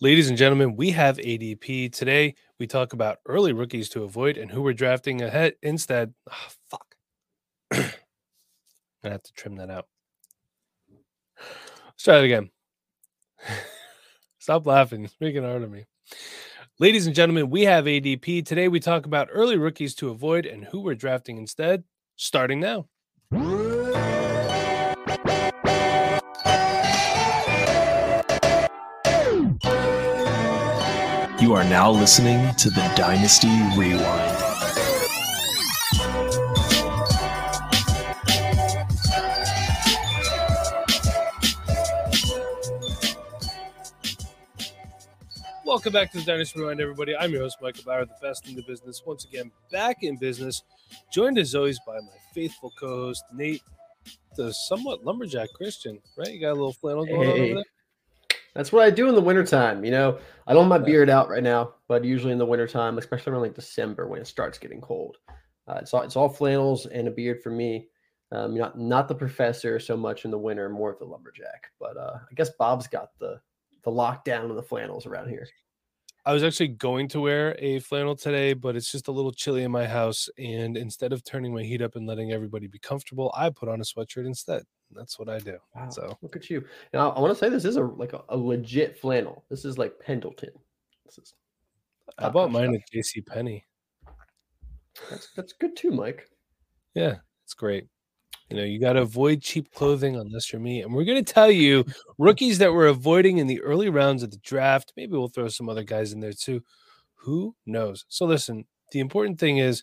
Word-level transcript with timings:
Ladies 0.00 0.28
and 0.28 0.38
gentlemen, 0.38 0.76
we 0.76 0.92
have 0.92 1.16
ADP. 1.16 1.92
Today, 1.92 2.36
we 2.60 2.68
talk 2.68 2.92
about 2.92 3.18
early 3.26 3.52
rookies 3.52 3.88
to 3.88 4.04
avoid 4.04 4.36
and 4.36 4.48
who 4.48 4.62
we're 4.62 4.72
drafting 4.72 5.22
ahead 5.22 5.54
instead. 5.60 6.14
Oh, 6.30 6.48
fuck. 6.70 6.94
I 7.72 9.08
have 9.08 9.24
to 9.24 9.32
trim 9.32 9.56
that 9.56 9.70
out. 9.70 9.86
Let's 11.84 12.04
try 12.04 12.18
it 12.18 12.26
again. 12.26 12.50
Stop 14.38 14.66
laughing. 14.66 15.04
It's 15.04 15.16
making 15.20 15.42
hard 15.42 15.64
on 15.64 15.70
me. 15.72 15.86
Ladies 16.78 17.08
and 17.08 17.16
gentlemen, 17.16 17.50
we 17.50 17.64
have 17.64 17.86
ADP. 17.86 18.46
Today, 18.46 18.68
we 18.68 18.78
talk 18.78 19.04
about 19.04 19.28
early 19.32 19.56
rookies 19.56 19.96
to 19.96 20.10
avoid 20.10 20.46
and 20.46 20.64
who 20.64 20.80
we're 20.80 20.94
drafting 20.94 21.38
instead, 21.38 21.82
starting 22.14 22.60
now. 22.60 22.86
You 31.48 31.54
are 31.54 31.64
now 31.64 31.90
listening 31.90 32.54
to 32.56 32.68
the 32.68 32.92
Dynasty 32.94 33.48
Rewind. 33.74 34.04
Welcome 45.64 45.94
back 45.94 46.12
to 46.12 46.18
the 46.18 46.24
Dynasty 46.26 46.60
Rewind, 46.60 46.82
everybody. 46.82 47.16
I'm 47.16 47.30
your 47.30 47.40
host, 47.40 47.56
Michael 47.62 47.84
Bower, 47.84 48.04
the 48.04 48.12
best 48.20 48.46
in 48.46 48.54
the 48.54 48.62
business. 48.64 49.02
Once 49.06 49.24
again, 49.24 49.50
back 49.72 50.02
in 50.02 50.18
business, 50.18 50.62
joined 51.10 51.38
as 51.38 51.54
always 51.54 51.80
by 51.86 51.94
my 51.94 52.18
faithful 52.34 52.74
co 52.78 52.88
host, 52.88 53.24
Nate, 53.32 53.62
the 54.36 54.52
somewhat 54.52 55.02
lumberjack 55.02 55.48
Christian, 55.54 55.98
right? 56.18 56.30
You 56.30 56.42
got 56.42 56.50
a 56.50 56.52
little 56.52 56.74
flannel 56.74 57.06
going 57.06 57.26
on 57.26 57.40
over 57.40 57.54
there? 57.54 57.64
That's 58.54 58.72
what 58.72 58.84
I 58.84 58.90
do 58.90 59.08
in 59.08 59.14
the 59.14 59.20
wintertime. 59.20 59.84
You 59.84 59.90
know, 59.90 60.18
I 60.46 60.52
don't 60.52 60.70
have 60.70 60.80
my 60.80 60.84
beard 60.84 61.10
out 61.10 61.28
right 61.28 61.42
now, 61.42 61.74
but 61.86 62.04
usually 62.04 62.32
in 62.32 62.38
the 62.38 62.46
wintertime, 62.46 62.98
especially 62.98 63.32
around 63.32 63.42
like 63.42 63.54
December 63.54 64.08
when 64.08 64.20
it 64.20 64.26
starts 64.26 64.58
getting 64.58 64.80
cold, 64.80 65.18
uh, 65.68 65.78
it's 65.80 65.94
all 65.94 66.02
it's 66.02 66.16
all 66.16 66.28
flannels 66.28 66.86
and 66.86 67.08
a 67.08 67.10
beard 67.10 67.42
for 67.42 67.50
me. 67.50 67.88
Um, 68.32 68.56
not 68.56 68.78
not 68.78 69.08
the 69.08 69.14
professor 69.14 69.78
so 69.78 69.96
much 69.96 70.24
in 70.24 70.30
the 70.30 70.38
winter, 70.38 70.68
more 70.68 70.92
of 70.92 70.98
the 70.98 71.04
lumberjack. 71.04 71.70
But 71.78 71.96
uh, 71.96 72.18
I 72.30 72.34
guess 72.34 72.50
Bob's 72.58 72.86
got 72.86 73.10
the 73.18 73.40
the 73.84 73.90
lockdown 73.90 74.50
of 74.50 74.56
the 74.56 74.62
flannels 74.62 75.06
around 75.06 75.28
here. 75.28 75.46
I 76.24 76.32
was 76.34 76.42
actually 76.42 76.68
going 76.68 77.08
to 77.08 77.20
wear 77.20 77.56
a 77.58 77.78
flannel 77.78 78.14
today, 78.14 78.52
but 78.52 78.76
it's 78.76 78.92
just 78.92 79.08
a 79.08 79.12
little 79.12 79.32
chilly 79.32 79.62
in 79.62 79.70
my 79.70 79.86
house. 79.86 80.28
And 80.36 80.76
instead 80.76 81.12
of 81.12 81.24
turning 81.24 81.54
my 81.54 81.62
heat 81.62 81.80
up 81.80 81.96
and 81.96 82.06
letting 82.06 82.32
everybody 82.32 82.66
be 82.66 82.78
comfortable, 82.78 83.32
I 83.34 83.48
put 83.48 83.68
on 83.68 83.80
a 83.80 83.84
sweatshirt 83.84 84.26
instead. 84.26 84.64
That's 84.94 85.18
what 85.18 85.28
I 85.28 85.38
do. 85.38 85.58
Wow, 85.74 85.90
So 85.90 86.18
look 86.22 86.36
at 86.36 86.48
you. 86.50 86.64
Now 86.92 87.10
I 87.10 87.20
want 87.20 87.32
to 87.32 87.38
say 87.38 87.48
this 87.48 87.64
is 87.64 87.76
a 87.76 87.82
like 87.82 88.12
a, 88.12 88.22
a 88.28 88.36
legit 88.36 88.98
flannel. 88.98 89.44
This 89.50 89.64
is 89.64 89.78
like 89.78 89.98
Pendleton. 90.00 90.50
This 91.04 91.18
is 91.18 91.34
I 92.18 92.28
bought 92.30 92.50
mine 92.50 92.74
at 92.74 92.80
JC 92.92 93.24
Penney. 93.26 93.64
That's 95.10 95.28
that's 95.36 95.52
good 95.52 95.76
too, 95.76 95.90
Mike. 95.90 96.28
Yeah, 96.94 97.16
it's 97.44 97.54
great. 97.54 97.86
You 98.50 98.56
know, 98.56 98.64
you 98.64 98.80
got 98.80 98.94
to 98.94 99.02
avoid 99.02 99.42
cheap 99.42 99.70
clothing 99.74 100.16
unless 100.16 100.52
you're 100.52 100.60
me. 100.60 100.80
And 100.80 100.94
we're 100.94 101.04
going 101.04 101.22
to 101.22 101.32
tell 101.32 101.50
you 101.50 101.84
rookies 102.16 102.56
that 102.58 102.72
we're 102.72 102.86
avoiding 102.86 103.38
in 103.38 103.46
the 103.46 103.60
early 103.60 103.90
rounds 103.90 104.22
of 104.22 104.30
the 104.30 104.38
draft. 104.38 104.94
Maybe 104.96 105.12
we'll 105.12 105.28
throw 105.28 105.48
some 105.48 105.68
other 105.68 105.84
guys 105.84 106.14
in 106.14 106.20
there 106.20 106.32
too. 106.32 106.62
Who 107.16 107.54
knows? 107.66 108.06
So 108.08 108.24
listen, 108.24 108.64
the 108.90 109.00
important 109.00 109.38
thing 109.38 109.58
is 109.58 109.82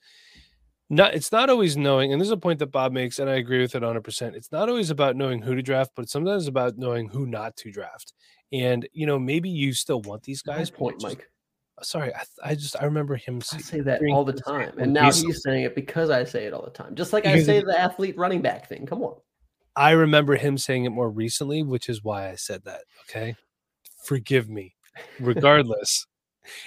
not 0.90 1.16
it's 1.16 1.32
not 1.32 1.50
always 1.50 1.76
knowing, 1.76 2.12
and 2.12 2.22
there's 2.22 2.32
a 2.32 2.38
point 2.38 2.60
that 2.60 2.68
Bob 2.72 2.92
makes, 2.92 3.20
and 3.20 3.30
I 3.30 3.36
agree 3.36 3.62
with 3.62 3.76
it 3.76 3.82
100%. 3.82 4.36
It's 4.36 4.52
not 4.52 4.70
always 4.70 4.90
about 4.90 5.16
knowing 5.16 5.42
who 5.42 5.56
to 5.56 5.62
draft, 5.62 5.92
but 5.96 6.10
sometimes 6.10 6.48
about 6.48 6.78
knowing 6.78 7.10
who 7.10 7.26
not 7.26 7.56
to 7.58 7.72
draft. 7.72 8.14
And 8.54 8.88
you 8.94 9.06
know, 9.06 9.18
maybe 9.18 9.50
you 9.50 9.74
still 9.74 10.02
want 10.02 10.24
these 10.24 10.42
guys. 10.42 10.70
point, 10.70 11.00
just- 11.00 11.18
Mike. 11.18 11.28
Uh, 11.78 11.84
sorry, 11.84 12.14
I, 12.14 12.24
I 12.44 12.56
just 12.56 12.76
I 12.80 12.86
remember 12.86 13.18
him. 13.18 13.42
I 13.52 13.58
say 13.58 13.82
that 13.82 14.02
all 14.10 14.24
the 14.24 14.32
him 14.32 14.38
say 14.38 14.42
it 14.42 14.46
time. 14.46 14.80
And 14.80 14.94
now 14.94 15.08
recently. 15.08 15.34
he's 15.34 15.44
saying 15.44 15.64
it 15.64 15.76
because 15.76 16.10
I 16.10 16.24
say 16.24 16.46
it 16.46 16.54
all 16.54 16.64
the 16.64 16.72
time. 16.72 16.96
Just 16.96 17.12
like 17.12 17.26
I 17.26 17.42
say 17.42 17.62
the 17.62 17.78
athlete 17.78 18.18
running 18.18 18.42
back 18.42 18.70
thing. 18.70 18.86
Come 18.86 19.04
on. 19.04 19.16
I 19.76 19.92
remember 19.92 20.36
him 20.38 20.58
saying 20.58 20.86
it 20.86 20.92
more 20.92 21.10
recently, 21.10 21.64
which 21.64 21.90
is 21.90 22.04
why 22.04 22.30
I 22.30 22.36
said 22.36 22.64
that. 22.64 22.84
Okay. 23.10 23.36
Forgive 24.06 24.50
me. 24.50 24.76
Regardless, 25.20 26.08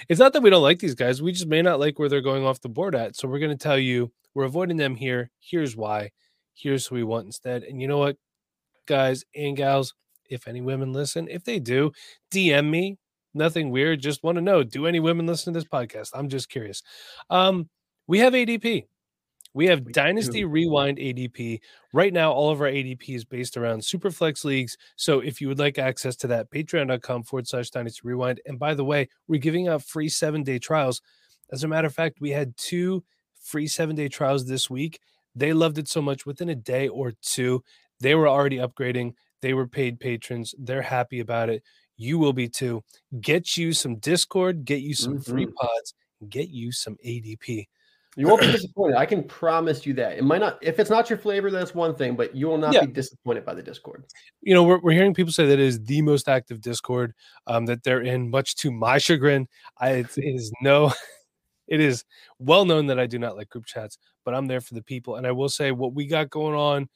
it's 0.09 0.21
not 0.21 0.33
that 0.33 0.43
we 0.43 0.50
don't 0.50 0.62
like 0.62 0.78
these 0.78 0.94
guys. 0.94 1.22
We 1.22 1.33
just 1.33 1.47
may 1.47 1.62
not 1.62 1.81
like 1.81 1.99
where 1.99 2.09
they're 2.09 2.21
going 2.21 2.44
off 2.44 2.61
the 2.61 2.69
board 2.69 2.94
at. 2.94 3.16
So 3.16 3.28
we're 3.28 3.39
going 3.39 3.56
to 3.56 3.62
tell 3.62 3.78
you 3.78 4.12
we're 4.34 4.44
avoiding 4.44 4.77
them 4.77 4.94
here. 4.94 5.31
Here's 5.41 5.77
why. 5.77 6.11
Here's 6.55 6.87
who 6.87 6.97
we 6.97 7.05
want 7.05 7.27
instead. 7.27 7.62
And 7.62 7.81
you 7.81 7.89
know 7.89 7.99
what, 7.99 8.16
guys 8.87 9.25
and 9.34 9.56
gals, 9.56 9.94
if 10.28 10.49
any 10.49 10.61
women 10.61 10.93
listen, 10.93 11.28
if 11.28 11.44
they 11.44 11.59
do, 11.59 11.93
DM 12.33 12.69
me. 12.69 12.99
Nothing 13.34 13.71
weird. 13.71 14.00
Just 14.00 14.25
want 14.25 14.37
to 14.37 14.43
know 14.43 14.62
do 14.62 14.87
any 14.87 15.00
women 15.00 15.27
listen 15.27 15.53
to 15.53 15.61
this 15.61 15.69
podcast? 15.69 16.10
I'm 16.15 16.28
just 16.28 16.49
curious. 16.49 16.83
Um, 17.31 17.69
we 18.06 18.19
have 18.21 18.33
ADP. 18.33 18.84
We 19.58 19.66
have 19.66 19.84
We 19.86 19.92
Dynasty 19.92 20.42
do. 20.42 20.48
Rewind 20.48 20.98
ADP. 20.98 21.58
Right 21.92 22.12
now, 22.12 22.30
all 22.30 22.50
of 22.50 22.60
our 22.60 22.69
ADP 22.69 23.08
is 23.08 23.24
based 23.24 23.56
around 23.56 23.80
Superflex 23.80 24.44
leagues. 24.44 24.76
So 24.94 25.19
if 25.19 25.41
you 25.41 25.48
would 25.48 25.58
like 25.58 25.80
access 25.80 26.14
to 26.19 26.28
that, 26.28 26.48
patreon.com 26.48 27.24
forward 27.24 27.48
slash 27.48 27.70
Dynasty 27.70 28.02
Rewind. 28.04 28.41
And 28.47 28.56
by 28.56 28.74
the 28.74 28.84
way, 28.84 29.08
we're 29.26 29.41
giving 29.41 29.66
out 29.66 29.82
free 29.82 30.08
seven 30.08 30.44
day 30.44 30.60
trials. 30.60 31.02
As 31.50 31.64
a 31.64 31.68
matter 31.68 31.88
of 31.88 31.92
fact, 31.92 32.20
we 32.20 32.30
had 32.30 32.56
two 32.56 33.02
free 33.34 33.66
seven 33.66 33.97
day 33.97 34.06
trials 34.06 34.47
this 34.47 34.70
week. 34.70 35.00
They 35.34 35.52
loved 35.52 35.78
it 35.78 35.88
so 35.88 36.00
much 36.00 36.24
within 36.24 36.50
a 36.50 36.54
day 36.54 36.86
or 36.86 37.14
two. 37.20 37.64
They 37.98 38.14
were 38.14 38.28
already 38.28 38.58
upgrading. 38.58 39.14
They 39.42 39.54
were 39.54 39.66
paid 39.66 39.98
patrons. 39.98 40.54
They're 40.56 40.82
happy 40.82 41.18
about 41.18 41.50
it. 41.50 41.64
You 41.97 42.20
will 42.20 42.32
be 42.32 42.48
too. 42.48 42.84
Get 43.20 43.56
you 43.56 43.72
some 43.72 43.97
Discord, 43.97 44.64
get 44.64 44.82
you 44.82 44.94
some 44.94 45.18
free 45.18 45.47
Mhm. 45.47 45.54
pods, 45.54 45.94
get 46.28 46.48
you 46.48 46.70
some 46.70 46.97
ADP. 47.04 47.66
You 48.18 48.26
won't 48.26 48.40
be 48.40 48.50
disappointed. 48.50 48.96
I 48.96 49.06
can 49.06 49.22
promise 49.22 49.86
you 49.86 49.94
that. 49.94 50.18
It 50.18 50.24
might 50.24 50.40
not, 50.40 50.58
if 50.60 50.80
it's 50.80 50.90
not 50.90 51.08
your 51.08 51.18
flavor, 51.20 51.52
that's 51.52 51.72
one 51.72 51.94
thing, 51.94 52.16
but 52.16 52.34
you 52.34 52.48
will 52.48 52.58
not 52.58 52.74
Yeah. 52.74 52.80
be 52.80 52.88
disappointed 52.88 53.44
by 53.44 53.54
the 53.54 53.62
Discord. 53.62 54.06
you 54.40 54.54
know, 54.54 54.64
we're, 54.64 54.80
we're 54.80 54.92
hearing 54.92 55.14
people 55.14 55.32
say 55.32 55.46
that 55.46 55.52
it 55.52 55.60
is 55.60 55.80
the 55.84 56.02
most 56.02 56.28
active 56.28 56.60
Discord 56.60 57.14
um, 57.46 57.64
that 57.66 57.84
they're 57.84 58.00
in, 58.00 58.28
much 58.28 58.56
to 58.56 58.72
my 58.72 58.98
chagrin. 58.98 59.46
I 59.78 59.90
it 59.90 60.10
is 60.16 60.52
no, 60.62 60.92
it 61.68 61.80
is 61.80 62.04
well 62.40 62.64
known 62.64 62.86
that 62.88 62.98
I 62.98 63.06
do 63.06 63.20
not 63.20 63.36
like 63.36 63.50
group 63.50 63.66
chats, 63.66 63.98
but 64.24 64.34
I'm 64.34 64.46
there 64.46 64.60
for 64.60 64.74
the 64.74 64.82
people. 64.82 65.14
And 65.14 65.24
I 65.24 65.30
will 65.30 65.48
say 65.48 65.70
what 65.70 65.94
we 65.94 66.08
got 66.08 66.28
going 66.28 66.56
on, 66.56 66.88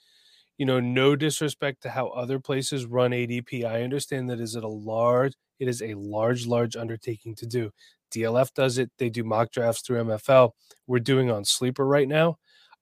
you 0.63 0.67
know, 0.67 0.79
no 0.79 1.17
disrespect 1.17 1.83
to 1.83 1.91
how 1.91 2.07
other 2.11 2.39
places 2.39 2.87
run 2.87 3.11
ADP. 3.11 3.65
I 3.65 3.83
understand 3.83 4.31
that 4.31 4.39
is 4.39 4.55
it 4.55 4.63
a 4.63 4.69
large, 4.69 5.35
it 5.59 5.67
is 5.67 5.83
a 5.83 5.95
large, 5.95 6.47
large 6.47 6.77
undertaking 6.77 7.35
to 7.35 7.47
do. 7.47 7.73
DLF 8.15 8.55
does 8.55 8.79
it. 8.79 8.89
They 8.97 9.11
do 9.11 9.25
mock 9.25 9.51
drafts 9.51 9.83
through 9.83 10.05
MFL. 10.05 10.53
We're 10.87 11.01
doing 11.01 11.33
on 11.33 11.45
Sleeper 11.45 11.85
right 11.85 12.07
now. 12.07 12.39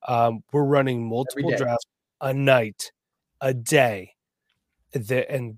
Um, 0.07 0.45
we're 0.53 0.65
running 0.65 1.09
multiple 1.09 1.57
drafts 1.57 1.87
a 2.21 2.35
night, 2.35 2.93
a 3.41 3.55
day. 3.55 4.13
The, 4.93 5.25
and 5.33 5.57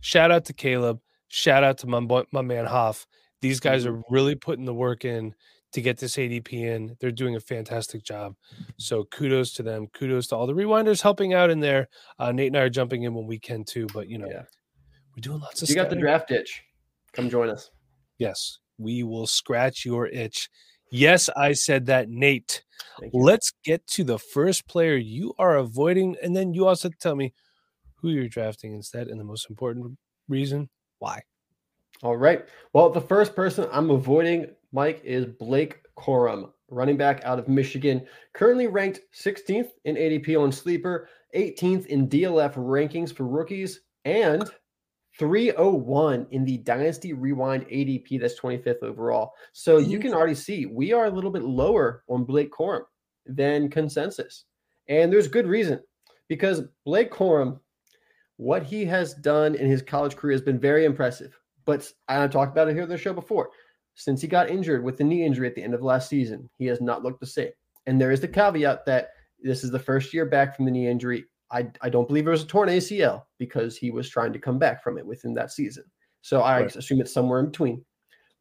shout 0.00 0.30
out 0.30 0.44
to 0.44 0.52
Caleb. 0.52 1.00
Shout 1.26 1.64
out 1.64 1.78
to 1.78 1.88
my, 1.88 2.22
my 2.30 2.42
man 2.42 2.66
Hoff. 2.66 3.08
These 3.40 3.58
guys 3.58 3.86
are 3.86 4.00
really 4.08 4.36
putting 4.36 4.66
the 4.66 4.72
work 4.72 5.04
in 5.04 5.34
to 5.72 5.80
get 5.80 5.98
this 5.98 6.16
ADP 6.16 6.52
in. 6.52 6.96
They're 7.00 7.10
doing 7.10 7.36
a 7.36 7.40
fantastic 7.40 8.02
job. 8.02 8.34
So 8.76 9.04
kudos 9.04 9.52
to 9.54 9.62
them. 9.62 9.86
Kudos 9.88 10.26
to 10.28 10.36
all 10.36 10.46
the 10.46 10.54
rewinders 10.54 11.00
helping 11.02 11.34
out 11.34 11.50
in 11.50 11.60
there. 11.60 11.88
Uh, 12.18 12.32
Nate 12.32 12.48
and 12.48 12.56
I 12.56 12.60
are 12.62 12.70
jumping 12.70 13.04
in 13.04 13.14
when 13.14 13.26
we 13.26 13.38
can 13.38 13.64
too, 13.64 13.86
but 13.94 14.08
you 14.08 14.18
know, 14.18 14.28
Yeah. 14.28 14.42
we're 15.16 15.20
doing 15.20 15.40
lots 15.40 15.62
of 15.62 15.68
you 15.68 15.74
got 15.74 15.90
the 15.90 15.96
draft 15.96 16.30
itch, 16.30 16.62
come 17.12 17.30
join 17.30 17.48
us. 17.48 17.70
Yes, 18.18 18.58
we 18.78 19.02
will 19.02 19.26
scratch 19.26 19.84
your 19.84 20.08
itch. 20.08 20.48
Yes, 20.90 21.28
I 21.36 21.52
said 21.52 21.86
that, 21.86 22.08
Nate. 22.08 22.64
Let's 23.12 23.52
get 23.64 23.86
to 23.88 24.04
the 24.04 24.18
first 24.18 24.66
player 24.66 24.96
you 24.96 25.32
are 25.38 25.56
avoiding, 25.56 26.16
and 26.22 26.34
then 26.34 26.52
you 26.52 26.66
also 26.66 26.90
tell 27.00 27.14
me 27.14 27.32
who 27.96 28.08
you're 28.10 28.28
drafting 28.28 28.74
instead, 28.74 29.06
and 29.08 29.20
the 29.20 29.24
most 29.24 29.48
important 29.48 29.96
reason 30.28 30.68
why. 30.98 31.22
All 32.02 32.16
right. 32.16 32.46
Well, 32.72 32.90
the 32.90 33.00
first 33.00 33.36
person 33.36 33.68
I'm 33.70 33.90
avoiding, 33.90 34.48
Mike, 34.72 35.00
is 35.04 35.26
Blake 35.26 35.80
Corum, 35.98 36.50
running 36.68 36.96
back 36.96 37.22
out 37.24 37.38
of 37.38 37.48
Michigan, 37.48 38.06
currently 38.32 38.66
ranked 38.66 39.00
16th 39.14 39.70
in 39.84 39.96
ADP 39.96 40.40
on 40.40 40.52
Sleeper, 40.52 41.08
18th 41.34 41.86
in 41.86 42.08
DLF 42.08 42.54
rankings 42.54 43.14
for 43.14 43.26
rookies, 43.26 43.80
and 44.04 44.48
301 45.18 46.26
in 46.30 46.44
the 46.44 46.58
Dynasty 46.58 47.12
Rewind 47.12 47.66
ADP. 47.66 48.20
That's 48.20 48.38
25th 48.40 48.82
overall. 48.82 49.32
So 49.52 49.78
you 49.78 49.98
can 49.98 50.14
already 50.14 50.34
see 50.34 50.66
we 50.66 50.92
are 50.92 51.06
a 51.06 51.10
little 51.10 51.30
bit 51.30 51.42
lower 51.42 52.04
on 52.08 52.24
Blake 52.24 52.52
Corum 52.52 52.84
than 53.26 53.68
consensus. 53.68 54.44
And 54.88 55.12
there's 55.12 55.28
good 55.28 55.46
reason 55.46 55.80
because 56.28 56.62
Blake 56.84 57.10
Corum, 57.10 57.60
what 58.36 58.62
he 58.62 58.84
has 58.86 59.14
done 59.14 59.54
in 59.54 59.68
his 59.68 59.82
college 59.82 60.16
career 60.16 60.32
has 60.32 60.42
been 60.42 60.58
very 60.58 60.84
impressive. 60.84 61.38
But 61.66 61.92
I 62.08 62.26
talked 62.26 62.52
about 62.52 62.68
it 62.68 62.74
here 62.74 62.84
on 62.84 62.88
the 62.88 62.96
show 62.96 63.12
before. 63.12 63.50
Since 63.94 64.22
he 64.22 64.28
got 64.28 64.48
injured 64.50 64.82
with 64.82 64.96
the 64.96 65.04
knee 65.04 65.24
injury 65.24 65.46
at 65.46 65.54
the 65.54 65.62
end 65.62 65.74
of 65.74 65.82
last 65.82 66.08
season, 66.08 66.48
he 66.58 66.66
has 66.66 66.80
not 66.80 67.02
looked 67.02 67.20
the 67.20 67.26
same. 67.26 67.50
And 67.86 68.00
there 68.00 68.12
is 68.12 68.20
the 68.20 68.28
caveat 68.28 68.84
that 68.86 69.10
this 69.42 69.64
is 69.64 69.70
the 69.70 69.78
first 69.78 70.14
year 70.14 70.26
back 70.26 70.56
from 70.56 70.64
the 70.64 70.70
knee 70.70 70.86
injury. 70.88 71.24
I, 71.50 71.68
I 71.80 71.88
don't 71.88 72.06
believe 72.06 72.26
it 72.26 72.30
was 72.30 72.44
a 72.44 72.46
torn 72.46 72.68
ACL 72.68 73.24
because 73.38 73.76
he 73.76 73.90
was 73.90 74.08
trying 74.08 74.32
to 74.32 74.38
come 74.38 74.58
back 74.58 74.82
from 74.82 74.98
it 74.98 75.04
within 75.06 75.34
that 75.34 75.50
season. 75.50 75.84
So 76.22 76.42
I 76.42 76.60
Right. 76.62 76.76
assume 76.76 77.00
it's 77.00 77.12
somewhere 77.12 77.40
in 77.40 77.46
between. 77.46 77.84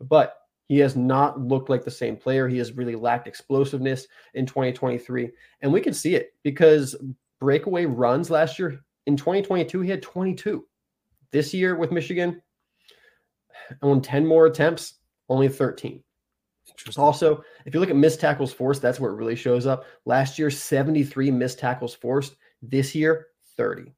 But 0.01 0.35
he 0.67 0.77
has 0.79 0.95
not 0.95 1.39
looked 1.39 1.69
like 1.69 1.83
the 1.83 1.91
same 1.91 2.15
player. 2.15 2.47
He 2.47 2.59
has 2.59 2.73
really 2.73 2.95
lacked 2.95 3.27
explosiveness 3.27 4.07
in 4.35 4.45
2023. 4.45 5.31
And 5.61 5.73
we 5.73 5.81
can 5.81 5.93
see 5.93 6.15
it 6.15 6.29
because 6.43 6.95
breakaway 7.39 7.85
runs 7.85 8.29
last 8.29 8.59
year 8.59 8.79
in 9.07 9.17
2022, 9.17 9.81
he 9.81 9.89
had 9.89 10.03
22. 10.03 10.63
This 11.31 11.53
year 11.53 11.75
with 11.75 11.91
Michigan, 11.91 12.41
on 13.81 14.01
10 14.01 14.25
more 14.25 14.45
attempts, 14.45 14.98
only 15.29 15.47
13. 15.49 16.03
Also, 16.97 17.43
if 17.65 17.73
you 17.73 17.79
look 17.79 17.89
at 17.89 17.95
missed 17.95 18.19
tackles 18.19 18.53
forced, 18.53 18.81
that's 18.81 18.99
where 18.99 19.11
it 19.11 19.15
really 19.15 19.35
shows 19.35 19.65
up. 19.65 19.85
Last 20.05 20.37
year, 20.37 20.49
73 20.51 21.31
missed 21.31 21.59
tackles 21.59 21.95
forced. 21.95 22.35
This 22.61 22.93
year, 22.93 23.27
30. 23.57 23.93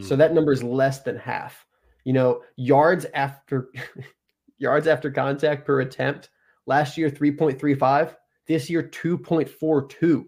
So 0.00 0.14
Hmm. 0.14 0.18
that 0.18 0.32
number 0.34 0.52
is 0.52 0.62
less 0.62 1.02
than 1.02 1.16
half. 1.16 1.66
You 2.04 2.12
know, 2.12 2.42
yards 2.56 3.06
after 3.14 3.70
yards 4.58 4.86
after 4.86 5.10
contact 5.10 5.66
per 5.66 5.80
attempt. 5.80 6.30
Last 6.66 6.96
year, 6.98 7.10
3.35. 7.10 8.14
This 8.46 8.70
year, 8.70 8.82
2.42. 8.82 10.24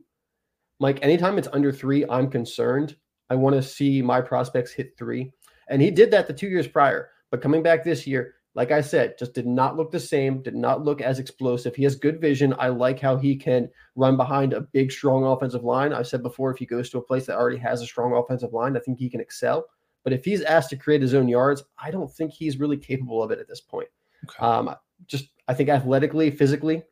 Mike, 0.78 0.98
anytime 1.02 1.38
it's 1.38 1.48
under 1.52 1.70
three, 1.72 2.04
I'm 2.08 2.30
concerned. 2.30 2.96
I 3.28 3.34
want 3.34 3.54
to 3.54 3.62
see 3.62 4.02
my 4.02 4.20
prospects 4.20 4.72
hit 4.72 4.96
three. 4.96 5.30
And 5.68 5.80
he 5.80 5.90
did 5.90 6.10
that 6.10 6.26
the 6.26 6.32
two 6.32 6.48
years 6.48 6.66
prior. 6.66 7.10
But 7.30 7.42
coming 7.42 7.62
back 7.62 7.84
this 7.84 8.06
year, 8.06 8.34
like 8.54 8.72
I 8.72 8.80
said, 8.80 9.16
just 9.18 9.32
did 9.32 9.46
not 9.46 9.76
look 9.76 9.92
the 9.92 10.00
same, 10.00 10.42
did 10.42 10.56
not 10.56 10.84
look 10.84 11.00
as 11.00 11.18
explosive. 11.18 11.76
He 11.76 11.84
has 11.84 11.94
good 11.94 12.20
vision. 12.20 12.54
I 12.58 12.68
like 12.68 12.98
how 12.98 13.16
he 13.16 13.36
can 13.36 13.68
run 13.94 14.16
behind 14.16 14.52
a 14.52 14.62
big, 14.62 14.90
strong 14.90 15.24
offensive 15.24 15.62
line. 15.62 15.92
I've 15.92 16.08
said 16.08 16.22
before, 16.22 16.50
if 16.50 16.58
he 16.58 16.66
goes 16.66 16.90
to 16.90 16.98
a 16.98 17.02
place 17.02 17.26
that 17.26 17.36
already 17.36 17.58
has 17.58 17.80
a 17.80 17.86
strong 17.86 18.12
offensive 18.12 18.52
line, 18.52 18.76
I 18.76 18.80
think 18.80 18.98
he 18.98 19.08
can 19.08 19.20
excel. 19.20 19.66
But 20.02 20.12
if 20.12 20.24
he's 20.24 20.42
asked 20.42 20.70
to 20.70 20.76
create 20.76 21.02
his 21.02 21.14
own 21.14 21.28
yards, 21.28 21.62
I 21.78 21.90
don't 21.90 22.12
think 22.12 22.32
he's 22.32 22.58
really 22.58 22.76
capable 22.76 23.22
of 23.22 23.30
it 23.30 23.38
at 23.38 23.46
this 23.46 23.60
point. 23.60 23.88
Okay. 24.24 24.44
Um, 24.44 24.74
just 25.06 25.28
I 25.46 25.54
think 25.54 25.68
athletically, 25.68 26.30
physically, 26.30 26.82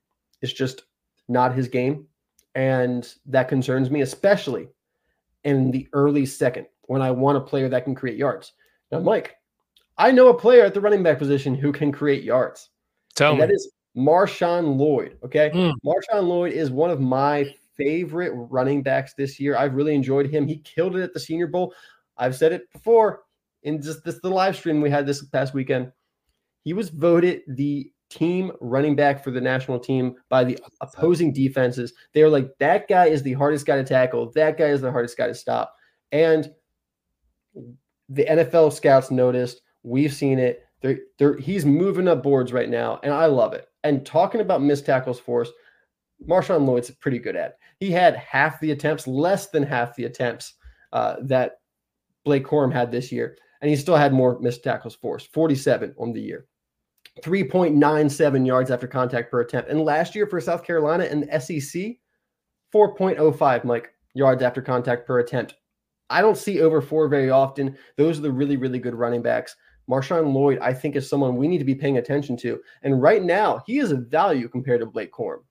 it's 0.43 0.53
just 0.53 0.85
not 1.29 1.55
his 1.55 1.69
game, 1.69 2.07
and 2.55 3.13
that 3.27 3.49
concerns 3.49 3.91
me, 3.91 4.03
especially 4.03 4.69
in 5.45 5.71
the 5.71 5.89
early 5.93 6.25
second 6.27 6.67
when 6.83 7.03
I 7.03 7.11
want 7.11 7.37
a 7.37 7.41
player 7.41 7.69
that 7.69 7.85
can 7.85 7.95
create 7.95 8.17
yards. 8.17 8.53
Now, 8.91 9.01
Mike, 9.01 9.38
I 9.99 10.11
know 10.13 10.29
a 10.29 10.35
player 10.39 10.65
at 10.65 10.75
the 10.75 10.81
running 10.81 11.03
back 11.03 11.19
position 11.19 11.55
who 11.55 11.73
can 11.73 11.93
create 11.93 12.23
yards. 12.23 12.71
Tell 13.15 13.35
me. 13.35 13.41
that 13.41 13.51
is 13.51 13.71
Marshawn 13.97 14.77
Lloyd. 14.77 15.19
Okay. 15.25 15.51
Mm. 15.53 15.75
Marshawn 15.85 16.29
Lloyd 16.29 16.53
is 16.53 16.71
one 16.71 16.91
of 16.91 17.01
my 17.01 17.53
favorite 17.77 18.33
running 18.35 18.83
backs 18.83 19.15
this 19.15 19.41
year. 19.41 19.57
I've 19.57 19.75
really 19.75 19.95
enjoyed 19.95 20.31
him. 20.31 20.47
He 20.47 20.59
killed 20.59 20.97
it 20.97 21.03
at 21.03 21.13
the 21.13 21.21
Senior 21.21 21.49
Bowl. 21.49 21.75
I've 22.17 22.37
said 22.37 22.53
it 22.53 22.71
before 22.73 23.23
in 23.63 23.83
just 23.83 24.05
this 24.05 24.21
the 24.21 24.31
live 24.31 24.57
stream 24.57 24.81
we 24.81 24.91
had 24.91 25.07
this 25.07 25.25
past 25.27 25.55
weekend. 25.55 25.93
He 26.65 26.73
was 26.73 26.91
voted 26.91 27.43
the 27.49 27.91
team 28.11 28.53
running 28.61 28.97
back 28.97 29.23
for 29.23 29.31
the 29.31 29.41
national 29.41 29.79
team 29.79 30.15
by 30.29 30.45
the 30.45 30.59
opposing 30.81 31.33
defenses. 31.33 31.93
They 32.15 32.23
were 32.23 32.31
like, 32.31 32.51
that 32.59 32.89
guy 32.89 33.07
is 33.07 33.23
the 33.23 33.35
hardest 33.35 33.67
guy 33.67 33.77
to 33.77 33.85
tackle. 33.85 34.33
That 34.33 34.59
guy 34.59 34.67
is 34.67 34.81
the 34.81 34.93
hardest 34.93 35.17
guy 35.17 35.27
to 35.27 35.35
stop. 35.35 35.75
And 36.13 36.51
the 38.09 38.25
NFL 38.25 38.73
scouts 38.73 39.11
noticed. 39.11 39.61
We've 39.83 40.13
seen 40.13 40.39
it. 40.39 40.65
They're, 40.81 40.99
they're, 41.19 41.37
he's 41.37 41.65
moving 41.65 42.09
up 42.09 42.23
boards 42.23 42.53
right 42.53 42.69
now, 42.69 43.01
and 43.03 43.13
I 43.13 43.27
love 43.27 43.53
it. 43.53 43.67
And 43.85 44.05
talking 44.05 44.41
about 44.41 44.63
missed 44.63 44.87
tackles 44.87 45.19
forced, 45.19 45.53
Marshawn 46.27 46.67
Lloyd's 46.67 46.91
pretty 46.91 47.19
good 47.19 47.37
at. 47.37 47.59
He 47.81 47.91
had 47.91 48.17
half 48.17 48.61
the 48.61 48.71
attempts, 48.71 49.07
less 49.07 49.49
than 49.49 49.63
half 49.63 49.97
the 49.97 50.05
attempts 50.05 50.55
uh, 50.93 51.17
that 51.23 51.61
Blake 52.25 52.45
Corum 52.45 52.73
had 52.73 52.91
this 52.91 53.11
year, 53.11 53.37
and 53.61 53.71
he 53.71 53.77
still 53.77 53.97
had 53.97 54.13
more 54.13 54.39
missed 54.41 54.65
tackles 54.65 54.95
forced, 54.95 55.33
47 55.33 55.95
on 55.99 56.13
the 56.13 56.21
year. 56.21 56.47
3.97 57.23 58.47
yards 58.47 58.71
after 58.71 58.87
contact 58.87 59.31
per 59.31 59.41
attempt. 59.41 59.71
And 59.71 59.81
last 59.81 60.15
year 60.15 60.27
for 60.27 60.41
South 60.41 60.65
Carolina 60.65 61.05
and 61.05 61.25
the 61.25 61.41
SEC, 61.41 61.97
4.05, 62.73 63.65
Mike, 63.65 63.93
yards 64.15 64.43
after 64.43 64.63
contact 64.63 65.07
per 65.07 65.19
attempt. 65.19 65.55
I 66.11 66.23
don't 66.23 66.39
see 66.39 66.61
over 66.61 66.81
four 66.81 67.09
very 67.09 67.31
often. 67.31 67.77
Those 67.97 68.19
are 68.19 68.23
the 68.23 68.33
really, 68.33 68.57
really 68.57 68.79
good 68.79 68.95
running 68.95 69.23
backs. 69.23 69.57
Marshawn 69.89 70.33
Lloyd, 70.33 70.59
I 70.61 70.73
think, 70.73 70.97
is 70.97 71.09
someone 71.09 71.37
we 71.37 71.49
need 71.49 71.59
to 71.59 71.65
be 71.65 71.75
paying 71.75 71.99
attention 71.99 72.37
to. 72.39 72.61
And 72.83 73.01
right 73.01 73.23
now, 73.23 73.63
he 73.67 73.79
is 73.79 73.91
a 73.91 73.97
value 73.97 74.49
compared 74.49 74.81
to 74.81 74.87
Blake 74.87 75.13
Corum. 75.13 75.43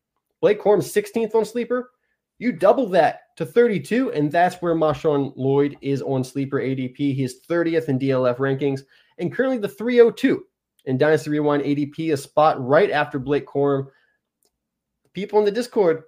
Blake 0.41 0.61
Corum, 0.61 0.79
16th 0.79 1.33
on 1.33 1.45
Sleeper. 1.45 1.91
You 2.39 2.51
double 2.51 2.87
that 2.89 3.35
to 3.37 3.45
32, 3.45 4.11
and 4.11 4.31
that's 4.31 4.57
where 4.57 4.75
Marshawn 4.75 5.33
Lloyd 5.35 5.75
is 5.81 6.03
on 6.03 6.23
Sleeper 6.23 6.59
ADP. 6.59 6.97
He 6.97 7.23
is 7.23 7.41
30th 7.49 7.89
in 7.89 7.97
DLF 7.97 8.37
rankings 8.37 8.81
and 9.17 9.33
currently 9.33 9.57
the 9.57 9.67
302 9.67 10.43
in 10.85 10.97
Dynasty 10.97 11.29
Rewind 11.29 11.63
ADP, 11.63 12.13
a 12.13 12.17
spot 12.17 12.63
right 12.65 12.91
after 12.91 13.19
Blake 13.19 13.45
Corum. 13.45 13.87
People 15.13 15.39
in 15.39 15.45
the 15.45 15.51
Discord, 15.51 16.03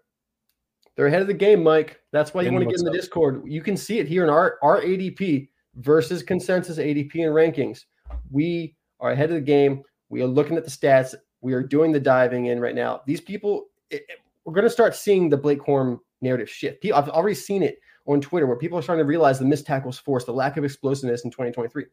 they're 0.96 1.08
ahead 1.08 1.22
of 1.22 1.28
the 1.28 1.34
game, 1.34 1.64
Mike. 1.64 2.00
That's 2.12 2.34
why 2.34 2.42
you 2.42 2.48
And 2.50 2.58
want 2.58 2.70
to 2.70 2.72
get 2.72 2.80
in 2.80 2.86
the 2.86 2.92
up? 2.92 2.96
Discord. 2.96 3.44
You 3.46 3.62
can 3.62 3.75
see 3.75 4.00
it 4.00 4.08
here 4.08 4.24
in 4.24 4.30
our, 4.30 4.58
our 4.62 4.82
ADP 4.82 5.50
versus 5.75 6.24
consensus 6.24 6.78
ADP 6.78 7.16
and 7.16 7.34
rankings. 7.34 7.86
We 8.32 8.76
are 9.00 9.12
ahead 9.12 9.30
of 9.30 9.36
the 9.36 9.42
game. 9.42 9.84
We 10.10 10.22
are 10.22 10.28
looking 10.28 10.58
at 10.58 10.64
the 10.66 10.72
stats. 10.72 11.16
We 11.42 11.54
are 11.54 11.64
doing 11.64 11.92
the 11.92 12.00
diving 12.00 12.48
in 12.48 12.60
right 12.60 12.76
now. 12.76 13.02
These 13.06 13.22
people, 13.22 13.68
it, 13.90 14.04
it- 14.10 14.20
we're 14.46 14.54
going 14.54 14.64
to 14.66 14.70
start 14.70 14.96
seeing 14.96 15.30
the 15.30 15.38
Blake 15.38 15.60
Corum 15.60 16.00
narrative 16.22 16.50
shift. 16.50 16.84
I've 16.86 17.10
already 17.10 17.36
seen 17.36 17.62
it 17.62 17.78
on 18.08 18.20
Twitter 18.20 18.48
where 18.48 18.56
people 18.56 18.80
are 18.80 18.82
starting 18.82 19.04
to 19.04 19.08
realize 19.08 19.38
the 19.38 19.46
missed 19.46 19.68
tackles 19.68 20.00
force, 20.00 20.24
the 20.26 20.32
lack 20.32 20.58
of 20.58 20.64
explosiveness 20.64 21.24
in 21.24 21.30
2023. 21.30 21.86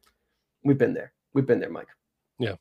We've 0.65 0.79
been 0.79 0.95
there. 0.95 1.13
We've 1.35 1.45
been 1.45 1.61
there, 1.61 1.69
Mike. 1.69 1.89
Yeah. 2.39 2.55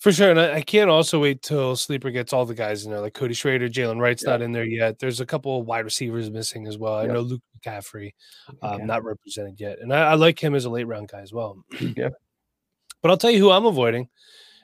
For 0.00 0.10
sure. 0.10 0.30
And 0.32 0.40
I, 0.40 0.54
I 0.54 0.60
can't 0.62 0.90
also 0.90 1.20
wait 1.20 1.42
till 1.42 1.76
Sleeper 1.76 2.10
gets 2.10 2.32
all 2.32 2.44
the 2.44 2.54
guys 2.56 2.84
in 2.84 2.90
there, 2.90 3.00
like 3.00 3.14
Cody 3.14 3.34
Schrader, 3.34 3.68
Jaylen 3.68 4.00
Wright's 4.00 4.24
Yeah. 4.24 4.30
not 4.30 4.42
in 4.42 4.50
there 4.50 4.64
yet. 4.64 4.98
There's 4.98 5.20
a 5.20 5.26
couple 5.26 5.60
of 5.60 5.66
wide 5.66 5.84
receivers 5.84 6.28
missing 6.28 6.66
as 6.66 6.76
well. 6.76 6.94
I 6.94 7.04
Yeah. 7.04 7.12
know 7.12 7.20
Luke 7.20 7.42
McCaffrey, 7.64 8.14
um, 8.62 8.72
Okay. 8.74 8.84
not 8.84 9.04
represented 9.04 9.60
yet. 9.60 9.78
And 9.80 9.92
I, 9.94 10.10
I 10.10 10.14
like 10.14 10.42
him 10.42 10.56
as 10.56 10.64
a 10.64 10.70
late 10.70 10.88
round 10.88 11.06
guy 11.08 11.20
as 11.20 11.32
well. 11.32 11.64
Yeah. 11.78 12.08
But 13.02 13.10
I'll 13.10 13.16
tell 13.16 13.30
you 13.30 13.40
who 13.40 13.50
I'm 13.50 13.66
avoiding. 13.66 14.08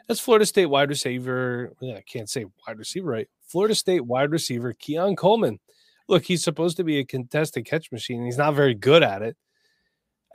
That's 0.06 0.20
Florida 0.20 0.46
State 0.46 0.66
wide 0.66 0.88
receiver. 0.88 1.74
I 1.82 2.02
can't 2.10 2.30
say 2.30 2.46
wide 2.66 2.78
receiver 2.78 3.10
right. 3.10 3.28
Florida 3.46 3.74
State 3.74 4.06
wide 4.06 4.30
receiver 4.30 4.72
Keon 4.72 5.16
Coleman. 5.16 5.58
Look, 6.08 6.24
he's 6.24 6.42
supposed 6.42 6.78
to 6.78 6.84
be 6.84 6.98
a 6.98 7.04
contested 7.04 7.66
catch 7.66 7.92
machine. 7.92 8.24
He's 8.24 8.38
not 8.38 8.54
very 8.54 8.74
good 8.74 9.02
at 9.02 9.20
it. 9.20 9.36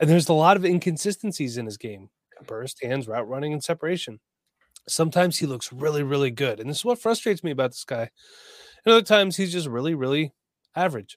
And 0.00 0.08
there's 0.08 0.28
a 0.28 0.34
lot 0.34 0.56
of 0.56 0.64
inconsistencies 0.64 1.56
in 1.56 1.66
his 1.66 1.76
game 1.76 2.10
burst, 2.46 2.82
hands, 2.82 3.08
route 3.08 3.28
running, 3.28 3.52
and 3.52 3.64
separation. 3.64 4.20
Sometimes 4.86 5.38
he 5.38 5.46
looks 5.46 5.72
really, 5.72 6.02
really 6.02 6.30
good. 6.30 6.60
And 6.60 6.68
this 6.68 6.78
is 6.78 6.84
what 6.84 6.98
frustrates 6.98 7.42
me 7.42 7.50
about 7.50 7.70
this 7.70 7.84
guy. 7.84 8.10
And 8.84 8.92
other 8.92 9.02
times 9.02 9.36
he's 9.36 9.52
just 9.52 9.66
really, 9.66 9.94
really 9.94 10.34
average. 10.76 11.16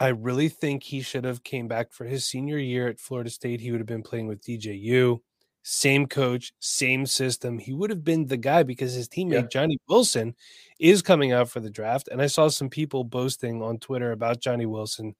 I 0.00 0.08
really 0.08 0.48
think 0.48 0.82
he 0.84 1.02
should 1.02 1.24
have 1.24 1.44
came 1.44 1.68
back 1.68 1.92
for 1.92 2.06
his 2.06 2.24
senior 2.24 2.58
year 2.58 2.88
at 2.88 2.98
Florida 2.98 3.30
State. 3.30 3.60
He 3.60 3.70
would 3.70 3.80
have 3.80 3.86
been 3.86 4.02
playing 4.02 4.26
with 4.26 4.42
DJU, 4.42 5.20
same 5.62 6.06
coach, 6.06 6.52
same 6.58 7.06
system. 7.06 7.58
He 7.58 7.72
would 7.72 7.90
have 7.90 8.04
been 8.04 8.26
the 8.26 8.36
guy 8.36 8.62
because 8.64 8.94
his 8.94 9.08
teammate 9.08 9.32
Yeah. 9.32 9.48
Johnny 9.48 9.78
Wilson 9.88 10.34
is 10.78 11.02
coming 11.02 11.32
out 11.32 11.48
for 11.48 11.60
the 11.60 11.70
draft. 11.70 12.08
And 12.08 12.20
I 12.20 12.26
saw 12.26 12.48
some 12.48 12.68
people 12.68 13.04
boasting 13.04 13.62
on 13.62 13.78
Twitter 13.78 14.12
about 14.12 14.40
Johnny 14.40 14.66
Wilson. 14.66 15.14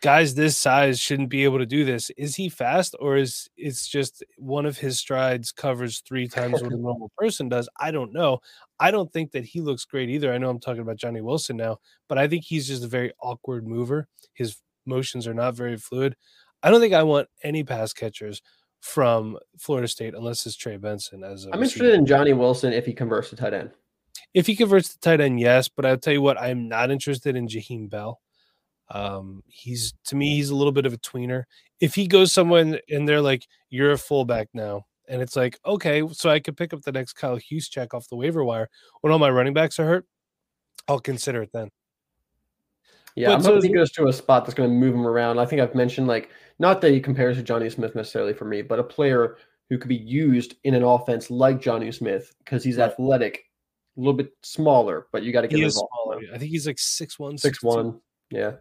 Guys 0.00 0.34
this 0.34 0.58
size 0.58 0.98
shouldn't 0.98 1.28
be 1.28 1.44
able 1.44 1.58
to 1.58 1.66
do 1.66 1.84
this. 1.84 2.10
Is 2.16 2.34
he 2.34 2.48
fast 2.48 2.96
or 2.98 3.16
is 3.16 3.48
it's 3.56 3.86
just 3.86 4.24
one 4.36 4.66
of 4.66 4.76
his 4.76 4.98
strides 4.98 5.52
covers 5.52 6.00
three 6.00 6.26
times 6.26 6.60
what 6.60 6.72
a 6.72 6.76
normal 6.76 7.12
person 7.16 7.48
does? 7.48 7.68
I 7.78 7.92
don't 7.92 8.12
know. 8.12 8.40
I 8.80 8.90
don't 8.90 9.12
think 9.12 9.30
that 9.30 9.44
he 9.44 9.60
looks 9.60 9.84
great 9.84 10.08
either. 10.10 10.32
I 10.32 10.38
know 10.38 10.50
I'm 10.50 10.58
talking 10.58 10.82
about 10.82 10.96
Johnny 10.96 11.20
Wilson 11.20 11.56
now, 11.56 11.78
but 12.08 12.18
I 12.18 12.26
think 12.26 12.42
he's 12.42 12.66
just 12.66 12.82
a 12.82 12.88
very 12.88 13.12
awkward 13.22 13.64
mover. 13.64 14.08
His 14.34 14.56
motions 14.86 15.28
are 15.28 15.34
not 15.34 15.54
very 15.54 15.76
fluid. 15.76 16.16
I 16.64 16.70
don't 16.70 16.80
think 16.80 16.94
I 16.94 17.04
want 17.04 17.28
any 17.44 17.62
pass 17.62 17.92
catchers 17.92 18.42
from 18.82 19.38
Florida 19.58 19.88
State 19.88 20.14
unless 20.14 20.44
it's 20.44 20.56
Trey 20.56 20.76
Benson 20.76 21.22
as 21.22 21.46
a 21.46 21.54
I'm 21.54 21.60
receiver. 21.60 21.84
interested 21.84 21.98
in 21.98 22.04
Johnny 22.04 22.32
Wilson 22.32 22.72
if 22.72 22.84
he 22.84 22.92
converts 22.92 23.30
to 23.30 23.36
tight 23.36 23.54
end. 23.54 23.70
If 24.34 24.46
he 24.46 24.56
converts 24.56 24.90
to 24.90 24.98
tight 24.98 25.20
end, 25.20 25.40
yes, 25.40 25.68
but 25.68 25.86
I'll 25.86 25.96
tell 25.96 26.12
you 26.12 26.20
what, 26.20 26.40
I'm 26.40 26.68
not 26.68 26.90
interested 26.90 27.36
in 27.36 27.46
Jaheim 27.46 27.88
Bell. 27.88 28.20
Um, 28.90 29.42
he's 29.46 29.94
to 30.06 30.16
me, 30.16 30.34
he's 30.34 30.50
a 30.50 30.56
little 30.56 30.72
bit 30.72 30.84
of 30.84 30.92
a 30.92 30.98
tweener. 30.98 31.44
If 31.80 31.94
he 31.94 32.06
goes 32.06 32.32
somewhere 32.32 32.80
and 32.90 33.08
they're 33.08 33.20
like, 33.22 33.46
"You're 33.70 33.92
a 33.92 33.98
fullback 33.98 34.48
now," 34.52 34.84
and 35.08 35.22
it's 35.22 35.36
like, 35.36 35.58
okay, 35.64 36.02
so 36.12 36.28
I 36.28 36.40
could 36.40 36.56
pick 36.56 36.74
up 36.74 36.82
the 36.82 36.92
next 36.92 37.14
Kyle 37.14 37.38
Juszczyk 37.38 37.94
off 37.94 38.08
the 38.08 38.16
waiver 38.16 38.44
wire 38.44 38.68
when 39.00 39.12
all 39.12 39.18
my 39.18 39.30
running 39.30 39.54
backs 39.54 39.78
are 39.78 39.86
hurt, 39.86 40.06
I'll 40.88 41.00
consider 41.00 41.42
it 41.42 41.50
then. 41.52 41.70
Yeah, 43.16 43.28
But 43.28 43.34
I'm 43.34 43.42
so 43.42 43.54
hoping 43.54 43.70
he 43.70 43.74
goes 43.74 43.90
to 43.92 44.06
a 44.08 44.12
spot 44.12 44.44
that's 44.44 44.54
going 44.54 44.70
to 44.70 44.74
move 44.74 44.94
him 44.94 45.06
around. 45.06 45.38
I 45.38 45.44
think 45.46 45.60
I've 45.60 45.74
mentioned 45.74 46.06
like 46.06 46.30
not 46.58 46.80
that 46.80 46.92
he 46.92 47.00
compares 47.00 47.36
to 47.36 47.42
Jonnu 47.42 47.70
Smith 47.72 47.94
necessarily 47.94 48.32
for 48.32 48.44
me, 48.46 48.62
but 48.62 48.78
a 48.78 48.84
player 48.84 49.36
who 49.68 49.78
could 49.78 49.88
be 49.88 49.96
used 49.96 50.56
in 50.64 50.74
an 50.74 50.82
offense 50.82 51.30
like 51.30 51.60
Jonnu 51.60 51.92
Smith 51.94 52.34
because 52.38 52.62
he's 52.64 52.76
Right. 52.78 52.90
athletic, 52.90 53.44
a 53.96 54.00
little 54.00 54.14
bit 54.14 54.32
smaller, 54.42 55.06
but 55.12 55.22
you 55.22 55.32
got 55.32 55.42
to 55.42 55.48
get 55.48 55.56
He 55.56 55.62
him 55.62 55.68
involved. 55.68 55.90
smaller. 56.04 56.20
I 56.34 56.38
think 56.38 56.50
he's 56.50 56.66
like 56.66 56.78
six 56.78 57.18
one, 57.18 57.36
Six 57.38 57.62
one. 57.62 58.00
Yeah. 58.30 58.52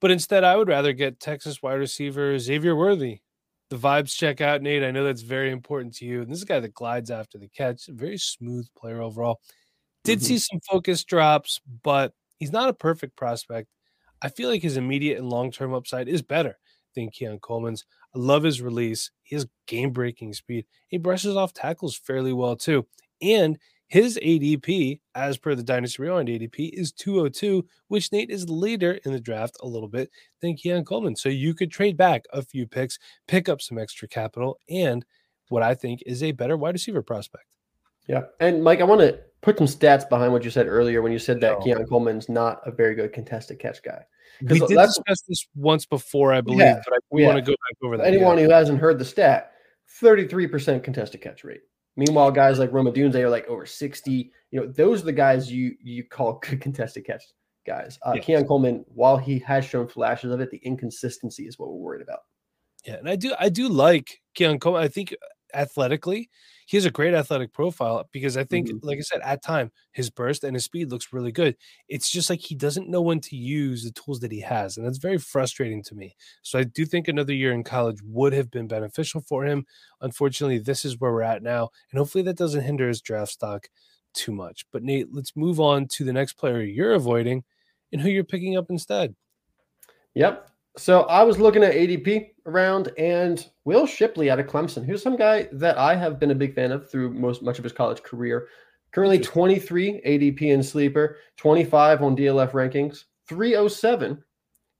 But 0.00 0.12
instead, 0.12 0.44
I 0.44 0.56
would 0.56 0.68
rather 0.68 0.92
get 0.92 1.18
Texas 1.18 1.60
wide 1.62 1.74
receiver 1.74 2.38
Xavier 2.38 2.76
Worthy. 2.76 3.20
The 3.70 3.76
vibes 3.76 4.16
check 4.16 4.40
out, 4.40 4.62
Nate. 4.62 4.84
I 4.84 4.92
know 4.92 5.04
that's 5.04 5.22
very 5.22 5.50
important 5.50 5.94
to 5.96 6.04
you. 6.06 6.22
And 6.22 6.30
this 6.30 6.38
is 6.38 6.44
a 6.44 6.46
guy 6.46 6.60
that 6.60 6.72
glides 6.72 7.10
after 7.10 7.36
the 7.36 7.48
catch. 7.48 7.86
Very 7.88 8.16
smooth 8.16 8.68
player 8.76 9.02
overall. 9.02 9.40
Did 10.04 10.20
Mhm. 10.20 10.22
see 10.22 10.38
some 10.38 10.60
focus 10.60 11.04
drops, 11.04 11.60
but 11.82 12.14
he's 12.38 12.52
not 12.52 12.68
a 12.68 12.74
perfect 12.74 13.16
prospect. 13.16 13.68
I 14.22 14.28
feel 14.28 14.48
like 14.48 14.62
his 14.62 14.76
immediate 14.76 15.18
and 15.18 15.28
long 15.28 15.50
term 15.50 15.74
upside 15.74 16.08
is 16.08 16.22
better 16.22 16.58
than 16.94 17.10
Keon 17.10 17.38
Coleman's. 17.38 17.84
I 18.14 18.18
love 18.18 18.42
his 18.42 18.62
release. 18.62 19.10
He 19.22 19.36
has 19.36 19.46
game 19.66 19.90
breaking 19.90 20.32
speed. 20.32 20.66
He 20.88 20.98
brushes 20.98 21.36
off 21.36 21.52
tackles 21.52 21.96
fairly 21.96 22.32
well, 22.32 22.56
too. 22.56 22.86
And 23.20 23.58
his 23.88 24.18
ADP, 24.22 25.00
as 25.14 25.38
per 25.38 25.54
the 25.54 25.62
Dynasty 25.62 26.02
Rewind 26.02 26.28
ADP, 26.28 26.70
is 26.72 26.92
202, 26.92 27.66
which 27.88 28.12
Nate 28.12 28.30
is 28.30 28.48
later 28.48 28.98
in 29.04 29.12
the 29.12 29.20
draft 29.20 29.56
a 29.60 29.66
little 29.66 29.88
bit 29.88 30.10
than 30.40 30.56
Keon 30.56 30.84
Coleman. 30.84 31.16
So 31.16 31.28
you 31.28 31.54
could 31.54 31.70
trade 31.70 31.96
back 31.96 32.24
a 32.32 32.42
few 32.42 32.66
picks, 32.66 32.98
pick 33.26 33.48
up 33.48 33.62
some 33.62 33.78
extra 33.78 34.06
capital, 34.06 34.58
and 34.68 35.04
what 35.48 35.62
I 35.62 35.74
think 35.74 36.02
is 36.04 36.22
a 36.22 36.32
better 36.32 36.56
wide 36.56 36.74
receiver 36.74 37.02
prospect. 37.02 37.46
Yeah. 38.06 38.24
And 38.40 38.62
Mike, 38.62 38.80
I 38.80 38.84
want 38.84 39.00
to 39.00 39.20
put 39.40 39.58
some 39.58 39.66
stats 39.66 40.08
behind 40.08 40.32
what 40.32 40.44
you 40.44 40.50
said 40.50 40.66
earlier 40.66 41.02
when 41.02 41.12
you 41.12 41.18
said 41.18 41.40
that 41.40 41.58
No. 41.58 41.64
Keon 41.64 41.86
Coleman's 41.86 42.28
not 42.28 42.60
a 42.66 42.70
very 42.70 42.94
good 42.94 43.12
contested 43.12 43.58
catch 43.58 43.82
guy. 43.82 44.02
We 44.42 44.58
did 44.60 44.68
discuss 44.68 45.22
this 45.28 45.46
once 45.54 45.86
before, 45.86 46.32
I 46.32 46.40
believe, 46.40 46.60
have. 46.60 46.82
but 46.84 46.94
I 46.94 46.98
We 47.10 47.24
want 47.24 47.36
to 47.36 47.42
go 47.42 47.52
back 47.52 47.76
over 47.82 47.96
that. 47.96 48.06
Anyone 48.06 48.38
yeah. 48.38 48.44
who 48.44 48.50
hasn't 48.50 48.78
heard 48.78 48.98
the 48.98 49.04
stat, 49.04 49.52
33% 50.00 50.82
contested 50.82 51.20
catch 51.20 51.44
rate. 51.44 51.62
Meanwhile, 51.96 52.30
guys 52.30 52.58
like 52.60 52.72
Rome 52.72 52.86
Odunze 52.86 53.16
are 53.16 53.28
like 53.28 53.48
over 53.48 53.66
60. 53.66 54.32
You 54.50 54.60
know, 54.60 54.66
those 54.66 55.02
are 55.02 55.06
the 55.06 55.12
guys 55.12 55.50
you 55.50 55.74
you 55.82 56.04
call 56.04 56.34
good 56.42 56.60
contested 56.60 57.04
catch 57.04 57.24
guys. 57.66 57.98
Uh, 58.02 58.12
Yes. 58.14 58.24
Keon 58.24 58.46
Coleman, 58.46 58.84
while 58.88 59.16
he 59.16 59.38
has 59.40 59.64
shown 59.64 59.88
flashes 59.88 60.30
of 60.30 60.40
it, 60.40 60.50
the 60.50 60.58
inconsistency 60.58 61.46
is 61.46 61.58
what 61.58 61.68
we're 61.68 61.76
worried 61.76 62.02
about. 62.02 62.20
Yeah, 62.84 62.94
and 62.94 63.08
I 63.08 63.16
do 63.16 63.34
I 63.38 63.48
do 63.48 63.68
like 63.68 64.20
Keon 64.34 64.60
Coleman. 64.60 64.82
I 64.82 64.88
think 64.88 65.14
athletically, 65.54 66.30
he 66.66 66.76
has 66.76 66.84
a 66.84 66.90
great 66.90 67.14
athletic 67.14 67.52
profile 67.52 68.08
because 68.12 68.36
I 68.36 68.44
think, 68.44 68.68
Mhm. 68.68 68.80
like 68.82 68.98
I 68.98 69.02
said, 69.02 69.20
at 69.22 69.42
time 69.42 69.72
his 69.92 70.10
burst 70.10 70.44
and 70.44 70.54
his 70.54 70.64
speed 70.64 70.90
looks 70.90 71.12
really 71.12 71.32
good. 71.32 71.56
It's 71.88 72.10
just 72.10 72.30
like 72.30 72.40
he 72.40 72.54
doesn't 72.54 72.88
know 72.88 73.00
when 73.02 73.20
to 73.20 73.36
use 73.36 73.84
the 73.84 73.90
tools 73.92 74.20
that 74.20 74.32
he 74.32 74.40
has, 74.40 74.76
and 74.76 74.86
that's 74.86 74.98
very 74.98 75.18
frustrating 75.18 75.82
to 75.84 75.94
me. 75.94 76.16
So 76.42 76.58
I 76.58 76.64
do 76.64 76.84
think 76.84 77.08
another 77.08 77.34
year 77.34 77.52
in 77.52 77.64
college 77.64 77.98
would 78.04 78.32
have 78.32 78.50
been 78.50 78.68
beneficial 78.68 79.20
for 79.22 79.44
him. 79.44 79.66
Unfortunately, 80.00 80.58
this 80.58 80.84
is 80.84 80.98
where 80.98 81.12
we're 81.12 81.22
at 81.22 81.42
now, 81.42 81.70
and 81.90 81.98
hopefully 81.98 82.22
that 82.24 82.36
doesn't 82.36 82.62
hinder 82.64 82.88
his 82.88 83.00
draft 83.02 83.32
stock 83.32 83.68
too 84.14 84.32
much. 84.32 84.66
But 84.72 84.82
Nate, 84.82 85.12
let's 85.12 85.36
move 85.36 85.60
on 85.60 85.86
to 85.88 86.04
the 86.04 86.12
next 86.12 86.34
player 86.34 86.62
you're 86.62 86.94
avoiding 86.94 87.44
and 87.92 88.00
who 88.02 88.08
you're 88.10 88.24
picking 88.24 88.56
up 88.56 88.70
instead. 88.70 89.14
Yep. 90.14 90.50
So 90.78 91.02
I 91.02 91.24
was 91.24 91.40
looking 91.40 91.64
at 91.64 91.74
ADP 91.74 92.30
around 92.46 92.92
and 92.96 93.44
Will 93.64 93.84
Shipley 93.84 94.30
out 94.30 94.38
of 94.38 94.46
Clemson, 94.46 94.86
who's 94.86 95.02
some 95.02 95.16
guy 95.16 95.48
that 95.50 95.76
I 95.76 95.96
have 95.96 96.20
been 96.20 96.30
a 96.30 96.36
big 96.36 96.54
fan 96.54 96.70
of 96.70 96.88
through 96.88 97.12
most 97.14 97.42
much 97.42 97.58
of 97.58 97.64
his 97.64 97.72
college 97.72 98.04
career. 98.04 98.46
Currently 98.92 99.18
23 99.18 100.00
ADP 100.06 100.42
in 100.42 100.62
sleeper, 100.62 101.16
25 101.36 102.02
on 102.02 102.16
DLF 102.16 102.52
rankings, 102.52 103.04
307 103.26 104.22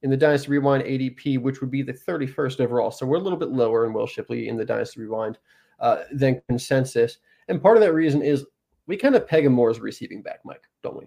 in 0.02 0.10
the 0.10 0.16
Dynasty 0.16 0.52
Rewind 0.52 0.84
ADP, 0.84 1.42
which 1.42 1.60
would 1.60 1.70
be 1.70 1.82
the 1.82 1.92
31st 1.92 2.60
overall. 2.60 2.92
So 2.92 3.04
we're 3.04 3.16
a 3.16 3.20
little 3.20 3.38
bit 3.38 3.50
lower 3.50 3.84
in 3.84 3.92
Will 3.92 4.06
Shipley 4.06 4.48
in 4.48 4.56
the 4.56 4.64
Dynasty 4.64 5.00
Rewind 5.00 5.38
uh, 5.80 6.02
than 6.12 6.40
consensus. 6.48 7.18
And 7.48 7.60
part 7.60 7.76
of 7.76 7.82
that 7.82 7.92
reason 7.92 8.22
is 8.22 8.46
we 8.86 8.96
kind 8.96 9.16
of 9.16 9.26
peg 9.26 9.44
him 9.44 9.52
more 9.52 9.68
as 9.68 9.80
receiving 9.80 10.22
back, 10.22 10.38
Mike, 10.44 10.62
don't 10.80 10.96
we? 10.96 11.06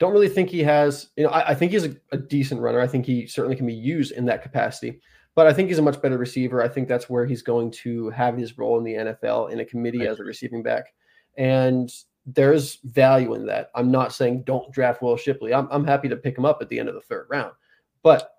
Don't 0.00 0.12
really 0.12 0.28
think 0.28 0.48
he 0.50 0.62
has, 0.64 1.10
you 1.16 1.24
know, 1.24 1.30
I, 1.30 1.50
I 1.50 1.54
think 1.54 1.72
he's 1.72 1.84
a, 1.84 1.94
a 2.10 2.16
decent 2.16 2.60
runner. 2.60 2.80
I 2.80 2.86
think 2.88 3.06
he 3.06 3.26
certainly 3.26 3.56
can 3.56 3.66
be 3.66 3.74
used 3.74 4.12
in 4.12 4.24
that 4.26 4.42
capacity, 4.42 5.00
but 5.36 5.46
I 5.46 5.52
think 5.52 5.68
he's 5.68 5.78
a 5.78 5.82
much 5.82 6.00
better 6.02 6.18
receiver. 6.18 6.62
I 6.62 6.68
think 6.68 6.88
that's 6.88 7.08
where 7.08 7.26
he's 7.26 7.42
going 7.42 7.70
to 7.82 8.10
have 8.10 8.36
his 8.36 8.58
role 8.58 8.78
in 8.78 8.84
the 8.84 8.94
NFL 8.94 9.52
in 9.52 9.60
a 9.60 9.64
committee 9.64 9.98
Right. 10.00 10.08
as 10.08 10.18
a 10.18 10.24
receiving 10.24 10.62
back. 10.62 10.86
And 11.36 11.92
there's 12.26 12.76
value 12.84 13.34
in 13.34 13.46
that. 13.46 13.70
I'm 13.74 13.90
not 13.90 14.12
saying 14.12 14.44
don't 14.44 14.72
draft 14.72 15.02
Will 15.02 15.16
Shipley. 15.16 15.54
I'm, 15.54 15.68
I'm 15.70 15.84
happy 15.86 16.08
to 16.08 16.16
pick 16.16 16.36
him 16.36 16.44
up 16.44 16.58
at 16.60 16.68
the 16.68 16.78
end 16.78 16.88
of 16.88 16.94
the 16.94 17.00
third 17.02 17.26
round. 17.30 17.52
But, 18.02 18.30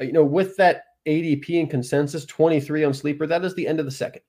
uh, 0.00 0.04
you 0.04 0.12
know, 0.12 0.24
with 0.24 0.56
that 0.58 0.84
ADP 1.06 1.58
and 1.58 1.70
consensus, 1.70 2.24
23 2.26 2.84
on 2.84 2.94
sleeper, 2.94 3.26
that 3.26 3.44
is 3.44 3.54
the 3.54 3.66
end 3.66 3.80
of 3.80 3.86
the 3.86 3.90
second. 3.92 4.22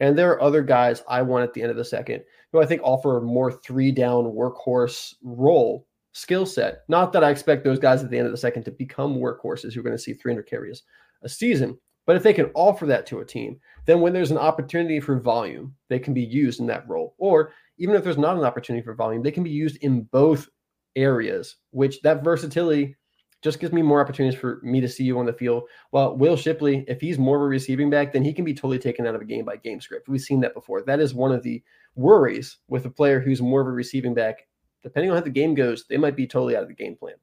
And 0.00 0.18
there 0.18 0.30
are 0.32 0.42
other 0.42 0.62
guys 0.62 1.02
I 1.08 1.22
want 1.22 1.44
at 1.44 1.54
the 1.54 1.62
end 1.62 1.70
of 1.70 1.76
the 1.76 1.84
second 1.84 2.24
who 2.50 2.60
I 2.60 2.66
think 2.66 2.80
offer 2.82 3.18
a 3.18 3.22
more 3.22 3.52
three 3.52 3.92
down 3.92 4.24
workhorse 4.24 5.14
role 5.22 5.86
skill 6.12 6.46
set. 6.46 6.84
Not 6.88 7.12
that 7.12 7.24
I 7.24 7.30
expect 7.30 7.64
those 7.64 7.78
guys 7.78 8.02
at 8.02 8.10
the 8.10 8.18
end 8.18 8.26
of 8.26 8.32
the 8.32 8.38
second 8.38 8.64
to 8.64 8.70
become 8.70 9.16
workhorses 9.16 9.72
who 9.72 9.80
are 9.80 9.84
going 9.84 9.96
to 9.96 10.02
see 10.02 10.14
300 10.14 10.48
carries 10.48 10.82
a 11.22 11.28
season, 11.28 11.78
but 12.06 12.16
if 12.16 12.22
they 12.22 12.32
can 12.32 12.50
offer 12.54 12.86
that 12.86 13.06
to 13.06 13.20
a 13.20 13.24
team, 13.24 13.58
then 13.86 14.00
when 14.00 14.12
there's 14.12 14.30
an 14.30 14.38
opportunity 14.38 15.00
for 15.00 15.18
volume, 15.18 15.74
they 15.88 15.98
can 15.98 16.14
be 16.14 16.22
used 16.22 16.60
in 16.60 16.66
that 16.66 16.88
role. 16.88 17.14
Or 17.18 17.52
even 17.78 17.94
if 17.94 18.04
there's 18.04 18.18
not 18.18 18.36
an 18.36 18.44
opportunity 18.44 18.84
for 18.84 18.94
volume, 18.94 19.22
they 19.22 19.30
can 19.30 19.44
be 19.44 19.50
used 19.50 19.78
in 19.82 20.02
both 20.02 20.48
areas, 20.96 21.56
which 21.70 22.00
that 22.02 22.24
versatility 22.24 22.96
just 23.40 23.58
gives 23.58 23.72
me 23.72 23.82
more 23.82 24.00
opportunities 24.00 24.38
for 24.38 24.60
me 24.62 24.80
to 24.80 24.88
see 24.88 25.02
you 25.02 25.18
on 25.18 25.26
the 25.26 25.32
field. 25.32 25.64
Well, 25.90 26.16
Will 26.16 26.36
Shipley, 26.36 26.84
if 26.86 27.00
he's 27.00 27.18
more 27.18 27.36
of 27.36 27.42
a 27.42 27.46
receiving 27.46 27.90
back, 27.90 28.12
then 28.12 28.22
he 28.22 28.32
can 28.32 28.44
be 28.44 28.54
totally 28.54 28.78
taken 28.78 29.06
out 29.06 29.16
of 29.16 29.20
a 29.20 29.24
game 29.24 29.44
by 29.44 29.56
game 29.56 29.80
script. 29.80 30.08
We've 30.08 30.20
seen 30.20 30.40
that 30.40 30.54
before. 30.54 30.82
That 30.82 31.00
is 31.00 31.12
one 31.12 31.32
of 31.32 31.42
the 31.42 31.62
worries 31.96 32.58
with 32.68 32.86
a 32.86 32.90
player 32.90 33.18
who's 33.20 33.42
more 33.42 33.60
of 33.60 33.66
a 33.66 33.72
receiving 33.72 34.14
back. 34.14 34.46
Depending 34.82 35.10
on 35.10 35.16
how 35.16 35.22
the 35.22 35.30
game 35.30 35.54
goes, 35.54 35.84
they 35.88 35.96
might 35.96 36.16
be 36.16 36.26
totally 36.26 36.56
out 36.56 36.62
of 36.62 36.68
the 36.68 36.74
game 36.74 36.96
plan. 36.96 37.14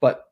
But 0.00 0.24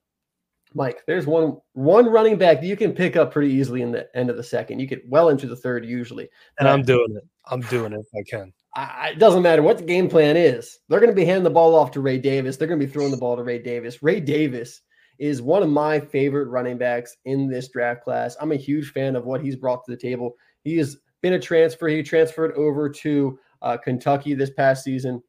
Mike, 0.75 1.02
there's 1.06 1.26
one 1.26 1.56
one 1.72 2.06
running 2.06 2.37
back 2.37 2.60
that 2.60 2.66
you 2.66 2.76
can 2.76 2.92
pick 2.92 3.16
up 3.16 3.32
pretty 3.32 3.52
easily 3.52 3.82
in 3.82 3.92
the 3.92 4.06
end 4.14 4.30
of 4.30 4.37
the 4.37 4.42
second. 4.42 4.80
You 4.80 4.87
get 4.87 5.08
well 5.08 5.30
into 5.30 5.46
the 5.46 5.56
third 5.56 5.84
usually. 5.84 6.28
And 6.58 6.68
I'm 6.68 6.80
But 6.80 6.87
doing 6.87 7.16
it. 7.16 7.25
I'm 7.46 7.60
doing 7.62 7.92
it 7.92 8.00
if 8.00 8.06
I 8.14 8.22
can. 8.28 8.52
I, 8.75 9.10
it 9.10 9.18
doesn't 9.18 9.42
matter 9.42 9.62
what 9.62 9.78
the 9.78 9.84
game 9.84 10.08
plan 10.08 10.37
is. 10.37 10.78
They're 10.88 11.00
going 11.00 11.10
to 11.10 11.16
be 11.16 11.25
handing 11.25 11.44
the 11.44 11.50
ball 11.50 11.75
off 11.75 11.90
to 11.92 12.00
Ray 12.00 12.18
Davis. 12.18 12.56
They're 12.56 12.68
going 12.68 12.78
to 12.78 12.87
be 12.87 12.92
throwing 12.92 13.10
the 13.10 13.16
ball 13.16 13.37
to 13.37 13.42
Ray 13.42 13.58
Davis. 13.58 14.02
Ray 14.02 14.20
Davis 14.20 14.82
is 15.18 15.42
one 15.42 15.62
of 15.62 15.70
my 15.70 15.98
favorite 15.98 16.48
running 16.48 16.78
backs 16.78 17.16
in 17.25 17.48
this 17.48 17.68
draft 17.68 18.04
class. 18.04 18.37
I'm 18.40 18.52
a 18.52 18.56
huge 18.56 18.92
fan 18.92 19.16
of 19.16 19.25
what 19.25 19.42
he's 19.42 19.56
brought 19.56 19.84
to 19.84 19.90
the 19.90 19.96
table. 19.96 20.37
He 20.62 20.76
has 20.76 20.98
been 21.22 21.32
a 21.32 21.40
transfer. 21.40 21.88
He 21.88 22.02
transferred 22.02 22.52
over 22.52 22.88
to 22.88 23.38
uh, 23.62 23.78
Kentucky 23.78 24.34
this 24.34 24.50
past 24.50 24.84
season 24.84 25.22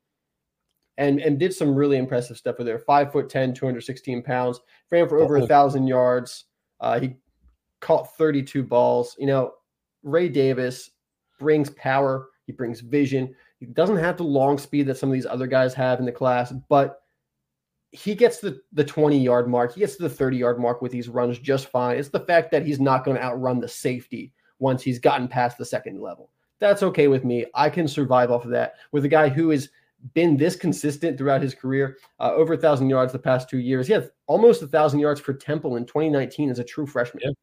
and, 0.99 1.21
and 1.21 1.39
did 1.39 1.53
some 1.53 1.73
really 1.73 1.97
impressive 1.97 2.37
stuff 2.37 2.57
with 2.57 2.67
there. 2.67 2.77
Five 2.77 3.11
foot 3.11 3.29
10, 3.29 3.53
216 3.53 4.21
pounds, 4.21 4.59
ran 4.91 5.07
for 5.07 5.19
over 5.19 5.37
a 5.37 5.47
thousand 5.47 5.87
yards. 5.87 6.45
Uh, 6.81 6.99
he 6.99 7.15
caught 7.79 8.15
32 8.17 8.61
balls. 8.63 9.15
You 9.17 9.27
know, 9.27 9.53
Ray 10.03 10.27
Davis 10.27 10.91
brings 11.39 11.69
power, 11.71 12.27
he 12.45 12.51
brings 12.51 12.81
vision. 12.81 13.33
He 13.59 13.65
doesn't 13.65 13.97
have 13.97 14.17
the 14.17 14.23
long 14.23 14.57
speed 14.57 14.87
that 14.87 14.97
some 14.97 15.09
of 15.09 15.13
these 15.13 15.25
other 15.25 15.47
guys 15.47 15.73
have 15.73 15.99
in 15.99 16.05
the 16.05 16.11
class, 16.11 16.53
but 16.67 17.01
he 17.91 18.13
gets 18.13 18.39
the, 18.39 18.61
the 18.73 18.83
20 18.83 19.17
yard 19.17 19.47
mark. 19.47 19.73
He 19.73 19.79
gets 19.79 19.95
to 19.95 20.03
the 20.03 20.09
30 20.09 20.37
yard 20.37 20.59
mark 20.59 20.81
with 20.81 20.91
these 20.91 21.07
runs 21.07 21.39
just 21.39 21.67
fine. 21.67 21.97
It's 21.97 22.09
the 22.09 22.19
fact 22.19 22.51
that 22.51 22.65
he's 22.65 22.79
not 22.79 23.05
going 23.05 23.15
to 23.15 23.23
outrun 23.23 23.61
the 23.61 23.67
safety 23.69 24.33
once 24.59 24.83
he's 24.83 24.99
gotten 24.99 25.29
past 25.29 25.57
the 25.57 25.65
second 25.65 26.01
level. 26.01 26.29
That's 26.59 26.83
okay 26.83 27.07
with 27.07 27.23
me. 27.23 27.45
I 27.55 27.69
can 27.69 27.87
survive 27.87 28.31
off 28.31 28.43
of 28.43 28.51
that 28.51 28.73
with 28.91 29.05
a 29.05 29.09
guy 29.09 29.29
who 29.29 29.49
has 29.51 29.69
been 30.13 30.37
this 30.37 30.55
consistent 30.55 31.17
throughout 31.17 31.41
his 31.41 31.53
career, 31.53 31.97
uh, 32.19 32.31
over 32.33 32.53
a 32.53 32.57
thousand 32.57 32.89
yards 32.89 33.11
the 33.11 33.19
past 33.19 33.49
two 33.49 33.59
years. 33.59 33.87
He 33.87 33.93
had 33.93 34.09
almost 34.27 34.61
a 34.61 34.67
thousand 34.67 34.99
yards 34.99 35.19
for 35.19 35.33
Temple 35.33 35.75
in 35.75 35.85
2019 35.85 36.49
as 36.49 36.59
a 36.59 36.63
true 36.63 36.87
freshman. 36.87 37.33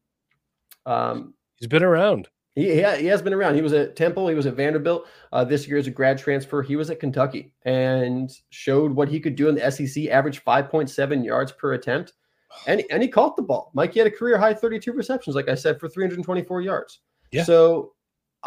Um, 0.85 1.33
He's 1.59 1.67
been 1.67 1.83
around. 1.83 2.27
he, 2.55 2.65
he, 2.75 2.97
he 2.97 3.05
has 3.07 3.21
been 3.21 3.33
around. 3.33 3.55
He 3.55 3.61
was 3.61 3.73
at 3.73 3.95
Temple. 3.95 4.27
He 4.27 4.35
was 4.35 4.45
at 4.45 4.55
Vanderbilt. 4.55 5.07
Uh, 5.31 5.43
this 5.43 5.67
year 5.67 5.77
as 5.77 5.87
a 5.87 5.91
grad 5.91 6.17
transfer, 6.17 6.61
he 6.61 6.75
was 6.75 6.89
at 6.89 6.99
Kentucky 6.99 7.53
and 7.63 8.31
showed 8.49 8.91
what 8.91 9.09
he 9.09 9.19
could 9.19 9.35
do 9.35 9.49
in 9.49 9.55
the 9.55 9.71
SEC. 9.71 10.05
Averaged 10.07 10.43
5.7 10.45 11.25
yards 11.25 11.51
per 11.51 11.73
attempt, 11.73 12.13
and 12.67 12.83
and 12.89 13.01
he 13.03 13.09
caught 13.09 13.35
the 13.35 13.43
ball. 13.43 13.71
Mike, 13.73 13.93
he 13.93 13.99
had 13.99 14.07
a 14.07 14.11
career 14.11 14.37
high 14.37 14.53
32 14.53 14.93
receptions, 14.93 15.35
like 15.35 15.49
I 15.49 15.55
said, 15.55 15.79
for 15.79 15.89
324 15.89 16.61
yards. 16.61 17.01
Yeah. 17.31 17.43
So 17.43 17.93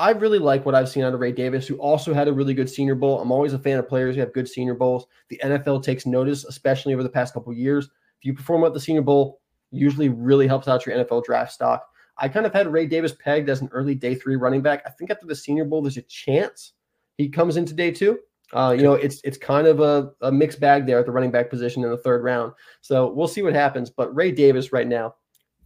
I 0.00 0.12
really 0.12 0.38
like 0.38 0.64
what 0.64 0.74
I've 0.74 0.88
seen 0.88 1.04
out 1.04 1.12
of 1.12 1.20
Ray 1.20 1.30
Davis, 1.30 1.66
who 1.66 1.76
also 1.76 2.14
had 2.14 2.26
a 2.26 2.32
really 2.32 2.54
good 2.54 2.70
Senior 2.70 2.94
Bowl. 2.94 3.20
I'm 3.20 3.30
always 3.30 3.52
a 3.52 3.58
fan 3.58 3.78
of 3.78 3.86
players 3.86 4.14
who 4.14 4.20
have 4.20 4.32
good 4.32 4.48
Senior 4.48 4.72
Bowls. 4.72 5.06
The 5.28 5.38
NFL 5.44 5.84
takes 5.84 6.06
notice, 6.06 6.46
especially 6.46 6.94
over 6.94 7.02
the 7.02 7.10
past 7.10 7.34
couple 7.34 7.52
years. 7.52 7.84
If 7.84 8.24
you 8.24 8.32
perform 8.32 8.64
at 8.64 8.72
the 8.72 8.80
Senior 8.80 9.02
Bowl, 9.02 9.42
usually 9.70 10.08
really 10.08 10.46
helps 10.46 10.68
out 10.68 10.86
your 10.86 10.96
NFL 10.96 11.24
draft 11.24 11.52
stock. 11.52 11.86
I 12.16 12.28
kind 12.28 12.46
of 12.46 12.54
had 12.54 12.72
Ray 12.72 12.86
Davis 12.86 13.12
pegged 13.12 13.50
as 13.50 13.60
an 13.60 13.68
early 13.72 13.94
day 13.94 14.14
three 14.14 14.36
running 14.36 14.62
back. 14.62 14.82
I 14.86 14.90
think 14.90 15.10
after 15.10 15.26
the 15.26 15.34
Senior 15.34 15.66
Bowl, 15.66 15.82
there's 15.82 15.98
a 15.98 16.02
chance 16.02 16.72
he 17.18 17.28
comes 17.28 17.58
into 17.58 17.74
day 17.74 17.90
two. 17.90 18.20
Uh, 18.54 18.74
you 18.74 18.82
know, 18.82 18.94
it's 18.94 19.20
it's 19.22 19.36
kind 19.36 19.66
of 19.66 19.80
a, 19.80 20.12
a 20.22 20.32
mixed 20.32 20.60
bag 20.60 20.86
there 20.86 20.98
at 20.98 21.04
the 21.04 21.12
running 21.12 21.30
back 21.30 21.50
position 21.50 21.84
in 21.84 21.90
the 21.90 21.98
third 21.98 22.24
round. 22.24 22.54
So 22.80 23.12
we'll 23.12 23.28
see 23.28 23.42
what 23.42 23.52
happens. 23.52 23.90
But 23.90 24.14
Ray 24.16 24.32
Davis 24.32 24.72
right 24.72 24.88
now, 24.88 25.14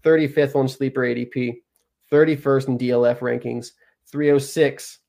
35th 0.02 0.56
on 0.56 0.66
sleeper 0.66 1.02
ADP, 1.02 1.60
31st 2.10 2.68
in 2.68 2.78
DLF 2.78 3.20
rankings, 3.20 3.70
306 4.14 5.00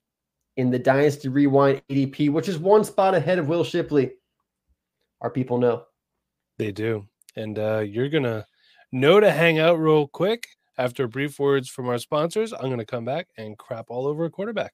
in 0.58 0.72
the 0.72 0.80
Dynasty 0.80 1.30
Rewind 1.30 1.80
ADP, 1.92 2.32
which 2.32 2.50
is 2.50 2.58
one 2.58 2.84
spot 2.84 3.14
ahead 3.14 3.38
of 3.38 3.48
Will 3.48 3.64
Shipley. 3.64 4.14
Our 5.22 5.30
people 5.30 5.60
know. 5.60 5.84
They 6.58 6.72
do. 6.72 7.08
And 7.36 7.60
uh, 7.60 7.80
you're 7.80 8.10
going 8.10 8.24
to 8.24 8.48
know 8.92 9.20
to 9.20 9.32
hang 9.32 9.60
out 9.60 9.78
real 9.80 10.08
quick 10.08 10.48
After 10.78 11.08
brief 11.08 11.40
words 11.40 11.70
from 11.70 11.88
our 11.88 12.00
sponsors, 12.00 12.52
I'm 12.52 12.66
going 12.66 12.80
to 12.80 12.86
come 12.86 13.06
back 13.06 13.28
and 13.38 13.58
crap 13.58 13.86
all 13.90 14.08
over 14.08 14.26
a 14.26 14.30
quarterback. 14.30 14.74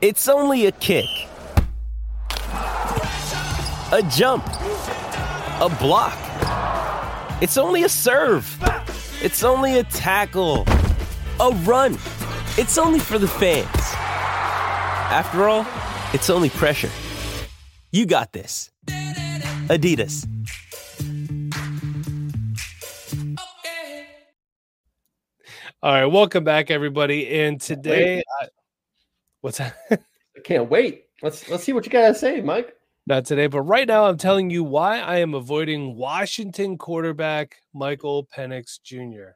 It's 0.00 0.28
only 0.28 0.66
a 0.66 0.72
kick, 0.72 1.06
a 3.92 4.02
jump, 4.10 4.44
a 5.60 5.74
block. 5.80 6.18
It's 7.40 7.56
only 7.56 7.84
a 7.84 7.88
serve. 7.88 8.44
It's 9.22 9.44
only 9.44 9.78
a 9.78 9.84
tackle, 9.84 10.64
a 11.40 11.50
run. 11.64 11.94
It's 12.58 12.78
only 12.78 12.98
for 12.98 13.18
the 13.18 13.28
fans. 13.28 13.68
After 15.10 15.48
all, 15.48 15.66
it's 16.12 16.30
only 16.30 16.50
pressure. 16.50 16.90
You 17.90 18.06
got 18.06 18.32
this. 18.32 18.70
Adidas. 19.68 20.26
All 25.82 25.92
right, 25.92 26.06
welcome 26.06 26.44
back, 26.44 26.70
everybody. 26.70 27.40
And 27.40 27.60
today, 27.60 28.22
I, 28.40 28.46
what's 29.40 29.58
that? 29.58 29.74
I 29.90 30.40
can't 30.44 30.70
wait. 30.70 31.06
Let's 31.22 31.48
let's 31.48 31.64
see 31.64 31.72
what 31.72 31.84
you 31.84 31.90
gotta 31.90 32.14
say, 32.14 32.40
Mike. 32.40 32.74
Not 33.08 33.24
today, 33.24 33.48
but 33.48 33.62
right 33.62 33.88
now, 33.88 34.04
I'm 34.04 34.16
telling 34.16 34.48
you 34.48 34.62
why 34.62 35.00
I 35.00 35.16
am 35.16 35.34
avoiding 35.34 35.96
Washington 35.96 36.78
quarterback 36.78 37.56
Michael 37.74 38.28
Penix 38.32 38.80
Jr. 38.80 39.34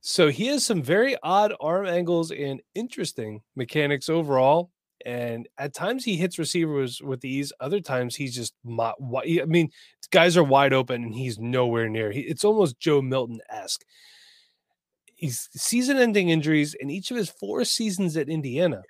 So 0.00 0.28
he 0.28 0.46
has 0.46 0.64
some 0.64 0.82
very 0.82 1.16
odd 1.22 1.54
arm 1.60 1.86
angles 1.86 2.30
and 2.30 2.60
interesting 2.74 3.42
mechanics 3.54 4.08
overall. 4.08 4.70
And 5.06 5.48
at 5.56 5.72
times 5.72 6.04
he 6.04 6.16
hits 6.16 6.38
receivers 6.38 7.00
with 7.00 7.24
ease. 7.24 7.52
Other 7.60 7.80
times 7.80 8.14
he's 8.14 8.34
just, 8.34 8.54
I 8.66 8.92
mean, 9.46 9.70
guys 10.10 10.36
are 10.36 10.44
wide 10.44 10.72
open 10.72 11.04
and 11.04 11.14
he's 11.14 11.38
nowhere 11.38 11.88
near. 11.88 12.10
He, 12.10 12.20
it's 12.20 12.44
almost 12.44 12.78
Joe 12.78 13.00
Milton 13.00 13.40
esque. 13.48 13.82
He's 15.14 15.48
season-ending 15.52 16.30
injuries 16.30 16.74
in 16.74 16.90
each 16.90 17.10
of 17.10 17.16
his 17.16 17.28
four 17.28 17.64
seasons 17.64 18.16
at 18.16 18.28
Indiana. 18.30 18.82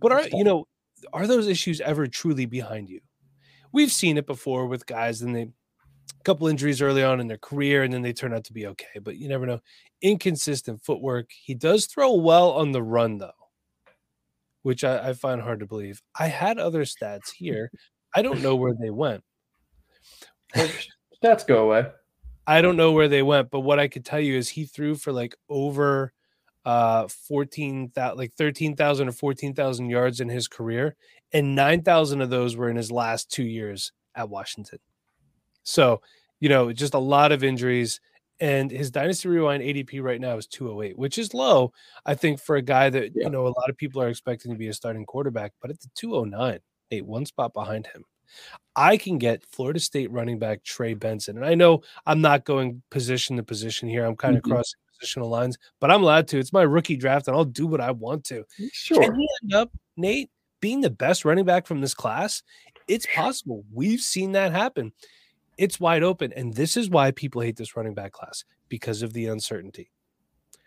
But 0.00 0.12
are 0.12 0.26
you 0.28 0.42
know 0.42 0.66
are 1.12 1.28
those 1.28 1.46
issues 1.46 1.80
ever 1.80 2.08
truly 2.08 2.46
behind 2.46 2.88
you? 2.88 3.00
We've 3.70 3.92
seen 3.92 4.18
it 4.18 4.26
before 4.26 4.66
with 4.66 4.86
guys, 4.86 5.22
and 5.22 5.34
they 5.34 5.48
a 6.18 6.22
couple 6.24 6.48
injuries 6.48 6.82
early 6.82 7.02
on 7.02 7.20
in 7.20 7.26
their 7.26 7.38
career, 7.38 7.82
and 7.82 7.92
then 7.92 8.02
they 8.02 8.12
turn 8.12 8.32
out 8.32 8.44
to 8.44 8.52
be 8.52 8.66
okay. 8.66 8.98
But 9.02 9.16
you 9.16 9.28
never 9.28 9.46
know. 9.46 9.60
Inconsistent 10.02 10.82
footwork. 10.82 11.30
He 11.30 11.54
does 11.54 11.86
throw 11.86 12.14
well 12.14 12.52
on 12.52 12.72
the 12.72 12.82
run, 12.82 13.18
though, 13.18 13.32
which 14.62 14.84
I, 14.84 15.10
I 15.10 15.12
find 15.12 15.40
hard 15.40 15.60
to 15.60 15.66
believe. 15.66 16.00
I 16.18 16.28
had 16.28 16.58
other 16.58 16.84
stats 16.84 17.30
here. 17.34 17.70
I 18.14 18.22
don't 18.22 18.42
know 18.42 18.56
where 18.56 18.74
they 18.74 18.90
went. 18.90 19.22
Stats 21.22 21.46
go 21.46 21.64
away. 21.64 21.86
I 22.46 22.62
don't 22.62 22.76
know 22.76 22.92
where 22.92 23.08
they 23.08 23.22
went, 23.22 23.50
but 23.50 23.60
what 23.60 23.78
I 23.78 23.88
could 23.88 24.04
tell 24.04 24.20
you 24.20 24.36
is 24.36 24.48
he 24.48 24.64
threw 24.64 24.94
for 24.94 25.12
like 25.12 25.36
over 25.48 26.12
uh 26.66 27.08
14,000 27.08 28.18
like 28.18 28.34
13,000 28.34 29.08
or 29.08 29.12
14,000 29.12 29.88
yards 29.88 30.20
in 30.20 30.28
his 30.28 30.46
career 30.46 30.94
and 31.32 31.54
9,000 31.54 32.20
of 32.20 32.28
those 32.28 32.54
were 32.54 32.68
in 32.68 32.76
his 32.76 32.92
last 32.92 33.30
2 33.30 33.44
years 33.44 33.92
at 34.14 34.28
Washington. 34.28 34.78
So, 35.62 36.02
you 36.40 36.48
know, 36.48 36.72
just 36.72 36.94
a 36.94 36.98
lot 36.98 37.32
of 37.32 37.44
injuries 37.44 38.00
and 38.40 38.70
his 38.70 38.90
dynasty 38.90 39.28
rewind 39.28 39.62
ADP 39.62 40.02
right 40.02 40.20
now 40.20 40.36
is 40.38 40.46
208, 40.46 40.98
which 40.98 41.18
is 41.18 41.34
low, 41.34 41.72
I 42.06 42.14
think 42.14 42.40
for 42.40 42.56
a 42.56 42.62
guy 42.62 42.88
that, 42.88 43.12
yeah. 43.14 43.24
you 43.24 43.30
know, 43.30 43.46
a 43.46 43.48
lot 43.48 43.68
of 43.68 43.76
people 43.76 44.00
are 44.00 44.08
expecting 44.08 44.50
to 44.50 44.58
be 44.58 44.68
a 44.68 44.74
starting 44.74 45.04
quarterback, 45.04 45.52
but 45.60 45.70
at 45.70 45.80
the 45.80 45.90
209, 45.94 46.58
hey, 46.88 47.02
one 47.02 47.26
spot 47.26 47.52
behind 47.52 47.86
him. 47.88 48.04
I 48.76 48.96
can 48.96 49.18
get 49.18 49.44
Florida 49.44 49.80
State 49.80 50.10
running 50.10 50.38
back 50.38 50.62
Trey 50.64 50.94
Benson. 50.94 51.36
And 51.36 51.44
I 51.44 51.54
know 51.54 51.82
I'm 52.06 52.20
not 52.20 52.44
going 52.44 52.82
position 52.90 53.36
to 53.36 53.42
position 53.42 53.88
here. 53.88 54.06
I'm 54.06 54.16
kind 54.16 54.36
of 54.36 54.42
mm-hmm. 54.42 54.52
crossing 54.52 54.78
positional 55.02 55.28
lines, 55.28 55.58
but 55.80 55.90
I'm 55.90 56.02
allowed 56.02 56.28
to. 56.28 56.38
It's 56.38 56.52
my 56.52 56.62
rookie 56.62 56.96
draft, 56.96 57.28
and 57.28 57.36
I'll 57.36 57.44
do 57.44 57.66
what 57.66 57.80
I 57.80 57.90
want 57.90 58.24
to. 58.26 58.44
Sure. 58.72 59.02
Can 59.02 59.16
he 59.16 59.28
end 59.42 59.54
up, 59.54 59.70
Nate, 59.96 60.30
being 60.60 60.80
the 60.80 60.90
best 60.90 61.24
running 61.24 61.44
back 61.44 61.66
from 61.66 61.80
this 61.80 61.94
class? 61.94 62.42
It's 62.86 63.06
possible. 63.14 63.64
We've 63.72 64.00
seen 64.00 64.32
that 64.32 64.52
happen. 64.52 64.92
It's 65.58 65.80
wide 65.80 66.02
open. 66.02 66.32
And 66.34 66.54
this 66.54 66.76
is 66.76 66.90
why 66.90 67.10
people 67.10 67.42
hate 67.42 67.56
this 67.56 67.76
running 67.76 67.94
back 67.94 68.12
class 68.12 68.44
because 68.68 69.02
of 69.02 69.12
the 69.12 69.26
uncertainty. 69.26 69.90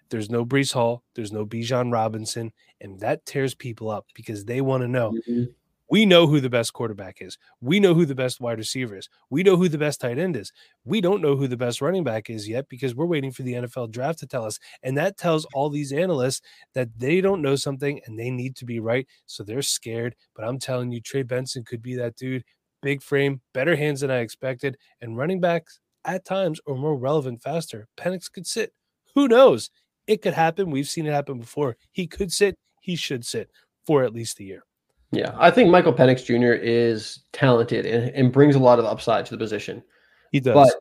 There's 0.09 0.29
no 0.29 0.45
Breece 0.45 0.73
Hall, 0.73 1.03
there's 1.15 1.31
no 1.31 1.45
Bijan 1.45 1.91
Robinson, 1.91 2.51
and 2.79 2.99
that 2.99 3.25
tears 3.25 3.55
people 3.55 3.89
up 3.89 4.05
because 4.13 4.45
they 4.45 4.61
want 4.61 4.81
to 4.81 4.87
know 4.87 5.11
mm-hmm. 5.11 5.45
We 5.93 6.07
know 6.07 6.25
who 6.25 6.39
the 6.39 6.49
best 6.49 6.73
quarterback 6.73 7.21
is. 7.21 7.37
We 7.61 7.79
know 7.79 7.93
who 7.93 8.07
the 8.07 8.15
best 8.15 8.41
wide 8.41 8.57
receiver 8.57 8.97
is. 8.97 9.09
We 9.29 9.43
know 9.43 9.57
who 9.57 9.69
the 9.69 9.77
best 9.77 10.01
tight 10.01 10.17
end 10.17 10.35
is. 10.35 10.51
We 10.85 11.01
don't 11.01 11.21
know 11.21 11.35
who 11.35 11.47
the 11.47 11.55
best 11.55 11.81
running 11.81 12.03
back 12.03 12.31
is 12.31 12.49
yet 12.49 12.67
because 12.67 12.95
we're 12.95 13.05
waiting 13.05 13.31
for 13.31 13.43
the 13.43 13.53
NFL 13.53 13.91
draft 13.91 14.17
to 14.19 14.25
tell 14.25 14.43
us. 14.43 14.57
And 14.81 14.97
that 14.97 15.17
tells 15.17 15.45
all 15.53 15.69
these 15.69 15.91
analysts 15.91 16.41
that 16.73 16.89
they 16.97 17.21
don't 17.21 17.43
know 17.43 17.55
something 17.55 18.01
and 18.07 18.17
they 18.17 18.31
need 18.31 18.55
to 18.55 18.65
be 18.65 18.79
right. 18.79 19.05
So 19.27 19.43
they're 19.43 19.61
scared. 19.61 20.15
But 20.35 20.45
I'm 20.45 20.57
telling 20.57 20.91
you, 20.91 20.99
Trey 20.99 21.21
Benson 21.21 21.63
could 21.63 21.83
be 21.83 21.95
that 21.97 22.15
dude. 22.15 22.43
Big 22.83 23.01
frame, 23.01 23.41
better 23.53 23.75
hands 23.75 24.01
than 24.01 24.11
I 24.11 24.19
expected. 24.19 24.77
And 25.01 25.17
running 25.17 25.39
backs 25.39 25.79
at 26.05 26.25
times 26.25 26.59
are 26.67 26.75
more 26.75 26.95
relevant 26.95 27.41
faster. 27.41 27.87
Penix 27.97 28.31
could 28.31 28.45
sit. 28.45 28.73
Who 29.15 29.27
knows? 29.27 29.71
It 30.05 30.21
could 30.21 30.33
happen. 30.33 30.69
We've 30.69 30.87
seen 30.87 31.07
it 31.07 31.13
happen 31.13 31.39
before. 31.39 31.77
He 31.91 32.05
could 32.07 32.31
sit. 32.31 32.57
He 32.81 32.95
should 32.95 33.25
sit 33.25 33.49
for 33.85 34.03
at 34.03 34.13
least 34.13 34.39
a 34.39 34.43
year. 34.43 34.65
Yeah, 35.11 35.33
I 35.37 35.51
think 35.51 35.69
Michael 35.69 35.93
Penix 35.93 36.25
Jr. 36.25 36.53
is 36.53 37.19
talented 37.31 37.85
and, 37.85 38.09
and 38.09 38.33
brings 38.33 38.55
a 38.55 38.59
lot 38.59 38.79
of 38.79 38.85
upside 38.85 39.25
to 39.27 39.31
the 39.31 39.37
position. 39.37 39.83
He 40.31 40.39
does. 40.39 40.55
But 40.55 40.73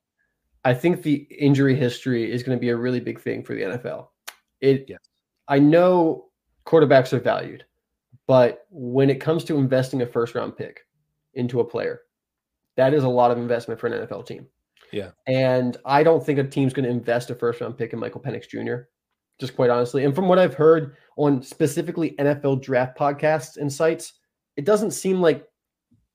I 0.64 0.74
think 0.74 1.02
the 1.02 1.26
injury 1.38 1.76
history 1.76 2.30
is 2.30 2.42
going 2.42 2.56
to 2.56 2.60
be 2.60 2.70
a 2.70 2.76
really 2.76 3.00
big 3.00 3.20
thing 3.20 3.44
for 3.44 3.54
the 3.54 3.62
NFL. 3.62 4.08
It 4.60 4.86
yes. 4.88 5.00
I 5.48 5.58
know 5.58 6.30
quarterbacks 6.64 7.12
are 7.12 7.20
valued, 7.20 7.64
but 8.26 8.66
when 8.70 9.10
it 9.10 9.20
comes 9.20 9.44
to 9.44 9.58
investing 9.58 10.02
a 10.02 10.06
first 10.06 10.34
round 10.34 10.56
pick 10.56 10.86
into 11.34 11.60
a 11.60 11.64
player, 11.64 12.00
that 12.76 12.94
is 12.94 13.04
a 13.04 13.08
lot 13.08 13.30
of 13.30 13.38
investment 13.38 13.80
for 13.80 13.86
an 13.86 14.06
NFL 14.06 14.26
team. 14.26 14.46
Yeah. 14.92 15.10
And 15.26 15.76
I 15.84 16.02
don't 16.02 16.24
think 16.24 16.38
a 16.38 16.44
team's 16.44 16.72
going 16.74 16.84
to 16.84 16.90
invest 16.90 17.30
a 17.30 17.34
first 17.34 17.60
round 17.60 17.78
pick 17.78 17.92
in 17.92 17.98
Michael 17.98 18.20
Penix 18.20 18.48
Jr 18.48 18.84
just 19.42 19.56
quite 19.56 19.70
honestly. 19.70 20.04
And 20.04 20.14
from 20.14 20.28
what 20.28 20.38
I've 20.38 20.54
heard 20.54 20.96
on 21.16 21.42
specifically 21.42 22.12
NFL 22.18 22.62
draft 22.62 22.96
podcasts 22.96 23.56
and 23.56 23.70
sites, 23.72 24.12
it 24.56 24.64
doesn't 24.64 24.92
seem 24.92 25.20
like 25.20 25.44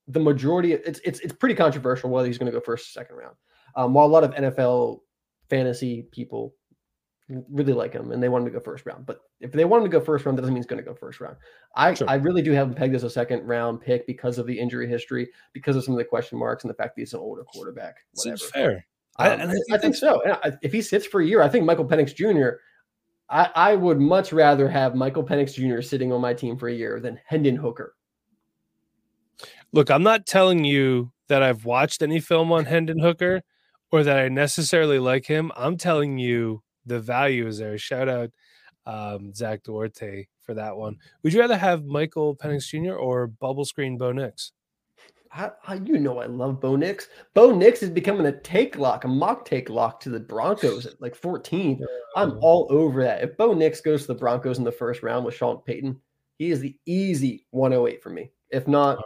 the 0.07 0.19
majority. 0.19 0.71
It's 0.73 1.01
it's 1.03 1.19
it's 1.19 1.33
pretty 1.33 1.53
controversial 1.55 2.09
whether 2.09 2.25
he's 2.25 2.37
going 2.37 2.51
to 2.51 2.57
go 2.57 2.63
first 2.63 2.87
or 2.87 2.91
second 2.91 3.17
round. 3.17 3.35
Um, 3.75 3.93
while 3.93 4.05
a 4.05 4.07
lot 4.07 4.23
of 4.23 4.31
NFL 4.31 4.99
fantasy 5.49 6.07
people 6.11 6.55
really 7.29 7.73
like 7.73 7.93
him 7.93 8.11
and 8.11 8.23
they 8.23 8.29
want 8.29 8.43
him 8.43 8.53
to 8.53 8.57
go 8.57 8.63
first 8.63 8.85
round, 8.85 9.05
but 9.05 9.19
if 9.39 9.51
they 9.51 9.65
want 9.65 9.83
him 9.83 9.91
to 9.91 9.97
go 9.97 10.03
first 10.03 10.25
round, 10.25 10.37
that 10.37 10.41
doesn't 10.41 10.53
mean 10.53 10.61
he's 10.61 10.67
going 10.67 10.83
to 10.83 10.89
go 10.89 10.95
first 10.95 11.19
round. 11.19 11.35
I 11.75 11.93
sure. 11.93 12.09
I 12.09 12.15
really 12.15 12.41
do 12.41 12.51
have 12.51 12.67
him 12.67 12.73
pegged 12.73 12.95
as 12.95 13.03
a 13.03 13.09
second 13.09 13.45
round 13.45 13.81
pick 13.81 14.07
because 14.07 14.37
of 14.37 14.47
the 14.47 14.57
injury 14.57 14.87
history, 14.87 15.29
because 15.53 15.75
of 15.75 15.83
some 15.83 15.93
of 15.93 15.97
the 15.97 16.05
question 16.05 16.37
marks, 16.37 16.63
and 16.63 16.69
the 16.69 16.75
fact 16.75 16.95
that 16.95 17.01
he's 17.01 17.13
an 17.13 17.19
older 17.19 17.43
quarterback. 17.43 17.97
Whatever. 18.13 18.37
Seems 18.37 18.51
fair. 18.51 18.85
Um, 19.19 19.27
I, 19.27 19.33
I, 19.33 19.47
think, 19.47 19.65
I 19.73 19.77
think 19.77 19.95
so. 19.95 20.21
if 20.61 20.71
he 20.71 20.81
sits 20.81 21.05
for 21.05 21.21
a 21.21 21.25
year, 21.25 21.41
I 21.41 21.49
think 21.49 21.65
Michael 21.65 21.85
Penix 21.85 22.15
Jr. 22.15 22.59
I, 23.29 23.49
I 23.55 23.75
would 23.75 23.99
much 23.99 24.31
rather 24.31 24.69
have 24.69 24.95
Michael 24.95 25.23
Penix 25.23 25.53
Jr. 25.53 25.81
sitting 25.81 26.13
on 26.13 26.21
my 26.21 26.33
team 26.33 26.57
for 26.57 26.69
a 26.69 26.73
year 26.73 26.99
than 26.99 27.19
Hendon 27.25 27.57
Hooker. 27.57 27.95
Look, 29.73 29.89
I'm 29.89 30.03
not 30.03 30.25
telling 30.25 30.63
you 30.63 31.11
that 31.27 31.43
I've 31.43 31.65
watched 31.65 32.01
any 32.01 32.19
film 32.19 32.51
on 32.51 32.65
Hendon 32.65 32.99
Hooker 32.99 33.41
or 33.91 34.03
that 34.03 34.17
I 34.17 34.29
necessarily 34.29 34.99
like 34.99 35.25
him. 35.25 35.51
I'm 35.57 35.77
telling 35.77 36.17
you 36.17 36.61
the 36.87 36.99
value 36.99 37.47
is 37.47 37.57
there. 37.59 37.77
Shout 37.77 38.09
out 38.09 38.31
um, 38.85 39.33
Zach 39.33 39.63
Duarte 39.63 40.27
for 40.41 40.53
that 40.53 40.75
one. 40.75 40.97
Would 41.21 41.33
you 41.33 41.39
rather 41.39 41.57
have 41.57 41.85
Michael 41.85 42.35
Penix 42.35 42.67
Jr. 42.67 42.95
or 42.95 43.27
bubble 43.27 43.65
screen 43.65 43.97
Bo 43.97 44.11
Nix? 44.11 44.53
I, 45.31 45.51
I, 45.67 45.75
you 45.75 45.99
know 45.99 46.19
I 46.19 46.25
love 46.25 46.61
Bo 46.61 46.75
Nix. 46.75 47.09
Bo 47.33 47.51
Nix 47.51 47.83
is 47.83 47.89
becoming 47.89 48.25
a 48.27 48.39
take 48.41 48.77
lock, 48.77 49.03
a 49.03 49.07
mock 49.07 49.45
take 49.45 49.69
lock 49.69 49.99
to 50.01 50.09
the 50.09 50.19
Broncos 50.19 50.85
at 50.85 51.01
like 51.01 51.15
14. 51.15 51.85
I'm 52.15 52.37
all 52.41 52.67
over 52.69 53.03
that. 53.03 53.23
If 53.23 53.37
Bo 53.37 53.53
Nix 53.53 53.81
goes 53.81 54.03
to 54.03 54.07
the 54.07 54.15
Broncos 54.15 54.57
in 54.57 54.63
the 54.63 54.71
first 54.71 55.03
round 55.03 55.25
with 55.25 55.35
Sean 55.35 55.61
Payton, 55.65 55.99
he 56.37 56.51
is 56.51 56.61
the 56.61 56.77
easy 56.85 57.45
108 57.51 58.01
for 58.01 58.09
me. 58.09 58.31
If 58.51 58.67
not, 58.67 59.03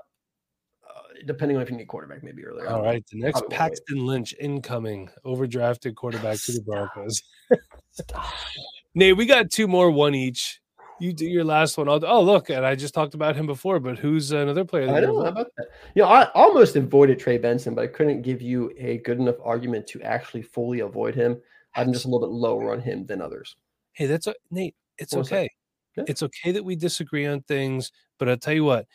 depending 1.25 1.57
on 1.57 1.63
if 1.63 1.69
you 1.69 1.77
need 1.77 1.87
quarterback, 1.87 2.23
maybe 2.23 2.45
earlier. 2.45 2.67
All 2.67 2.83
right, 2.83 3.03
the 3.11 3.19
next 3.19 3.43
Paxton 3.49 4.05
Lynch 4.05 4.33
incoming, 4.39 5.09
overdrafted 5.25 5.95
quarterback 5.95 6.37
to 6.39 6.53
the 6.53 6.61
Broncos. 6.61 7.21
Nate, 8.95 9.15
we 9.15 9.25
got 9.25 9.49
two 9.49 9.67
more, 9.67 9.89
one 9.91 10.15
each. 10.15 10.59
You 10.99 11.13
do 11.13 11.25
your 11.25 11.43
last 11.43 11.77
one. 11.77 11.89
I'll, 11.89 12.05
oh, 12.05 12.21
look, 12.21 12.49
and 12.49 12.63
I 12.63 12.75
just 12.75 12.93
talked 12.93 13.15
about 13.15 13.35
him 13.35 13.47
before, 13.47 13.79
but 13.79 13.97
who's 13.97 14.31
another 14.31 14.63
player? 14.63 14.93
I 14.93 15.01
don't 15.01 15.15
know 15.15 15.25
about 15.25 15.47
that. 15.57 15.67
You 15.95 16.03
know, 16.03 16.09
I 16.09 16.29
almost 16.33 16.75
avoided 16.75 17.19
Trey 17.19 17.39
Benson, 17.39 17.73
but 17.73 17.83
I 17.83 17.87
couldn't 17.87 18.21
give 18.21 18.39
you 18.39 18.71
a 18.77 18.99
good 18.99 19.19
enough 19.19 19.37
argument 19.43 19.87
to 19.87 20.01
actually 20.03 20.43
fully 20.43 20.81
avoid 20.81 21.15
him. 21.15 21.41
I'm 21.73 21.91
just 21.91 22.05
a 22.05 22.07
little 22.07 22.27
bit 22.27 22.33
lower 22.33 22.71
on 22.71 22.81
him 22.81 23.05
than 23.07 23.19
others. 23.19 23.55
Hey, 23.93 24.05
that's 24.05 24.27
a, 24.27 24.35
Nate. 24.51 24.75
It's 24.99 25.15
okay. 25.15 25.49
Yeah. 25.95 26.03
It's 26.07 26.21
okay 26.21 26.51
that 26.51 26.63
we 26.63 26.75
disagree 26.75 27.25
on 27.25 27.41
things, 27.41 27.91
but 28.19 28.29
I'll 28.29 28.37
tell 28.37 28.53
you 28.53 28.63
what, 28.63 28.85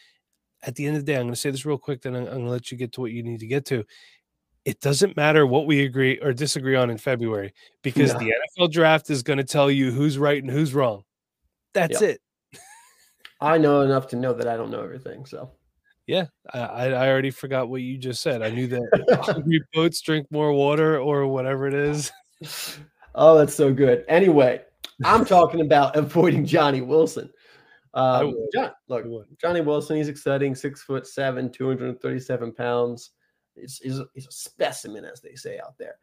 at 0.66 0.74
the 0.74 0.84
end 0.84 0.96
of 0.96 1.06
the 1.06 1.10
day, 1.12 1.16
I'm 1.16 1.22
going 1.22 1.32
to 1.34 1.40
say 1.40 1.50
this 1.50 1.64
real 1.64 1.78
quick, 1.78 2.02
then 2.02 2.14
I'm, 2.14 2.24
I'm 2.26 2.32
going 2.32 2.44
to 2.44 2.50
let 2.50 2.70
you 2.70 2.76
get 2.76 2.92
to 2.92 3.00
what 3.00 3.12
you 3.12 3.22
need 3.22 3.40
to 3.40 3.46
get 3.46 3.64
to. 3.66 3.84
it 4.64 4.80
doesn't 4.80 5.16
matter 5.16 5.46
what 5.46 5.64
we 5.66 5.84
agree 5.84 6.18
or 6.18 6.32
disagree 6.32 6.74
on 6.74 6.90
in 6.90 6.98
February 6.98 7.54
because 7.82 8.12
No. 8.12 8.18
the 8.18 8.34
NFL 8.58 8.72
draft 8.72 9.08
is 9.10 9.22
going 9.22 9.36
to 9.38 9.44
tell 9.44 9.70
you 9.70 9.92
who's 9.92 10.18
right 10.18 10.42
and 10.42 10.50
who's 10.50 10.74
wrong. 10.74 11.04
That's 11.72 12.00
Yep. 12.00 12.10
it. 12.10 12.20
I 13.40 13.58
know 13.58 13.82
enough 13.82 14.08
to 14.08 14.16
know 14.16 14.32
that 14.32 14.48
I 14.48 14.56
don't 14.56 14.70
know 14.72 14.82
everything. 14.82 15.24
So 15.24 15.52
Yeah, 16.08 16.26
I, 16.52 16.58
I 16.58 16.86
I 16.88 17.08
already 17.10 17.30
forgot 17.30 17.68
what 17.68 17.82
you 17.82 17.96
just 17.98 18.22
said. 18.22 18.42
I 18.42 18.50
knew 18.50 18.66
that 18.66 19.20
hungry 19.22 19.62
boats 19.72 20.00
drink 20.00 20.26
more 20.32 20.52
water 20.52 20.98
or 20.98 21.26
whatever 21.28 21.68
it 21.68 21.74
is. 21.74 22.10
oh, 23.14 23.38
that's 23.38 23.54
so 23.54 23.72
good. 23.72 24.04
Anyway, 24.08 24.62
I'm 25.04 25.24
talking 25.24 25.60
about 25.60 25.94
avoiding 25.94 26.44
Johnny 26.46 26.80
Wilson. 26.80 27.30
Um. 27.96 28.36
John, 28.52 28.70
look. 28.88 29.04
Johnny 29.40 29.62
Wilson, 29.62 29.96
he's 29.96 30.08
exciting, 30.08 30.54
six 30.54 30.82
foot 30.82 31.06
seven, 31.06 31.50
237 31.50 32.52
pounds. 32.52 33.10
He's, 33.54 33.78
he's, 33.82 33.98
a, 33.98 34.06
he's 34.14 34.26
a 34.26 34.32
specimen, 34.32 35.04
as 35.04 35.20
they 35.22 35.34
say 35.34 35.58
out 35.58 35.78
there. 35.78 35.96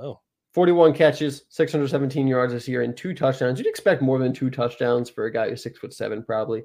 Oh, 0.00 0.20
41 0.54 0.92
catches, 0.92 1.44
617 1.48 2.28
yards 2.28 2.52
this 2.52 2.68
year, 2.68 2.82
and 2.82 2.96
two 2.96 3.12
touchdowns. 3.12 3.58
You'd 3.58 3.66
expect 3.68 4.02
more 4.02 4.18
than 4.18 4.32
two 4.32 4.50
touchdowns 4.50 5.10
for 5.10 5.24
a 5.24 5.32
guy 5.32 5.50
who's 5.50 5.62
six 5.62 5.78
foot 5.78 5.92
seven, 5.92 6.22
probably. 6.22 6.62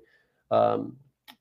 Um, 0.51 0.97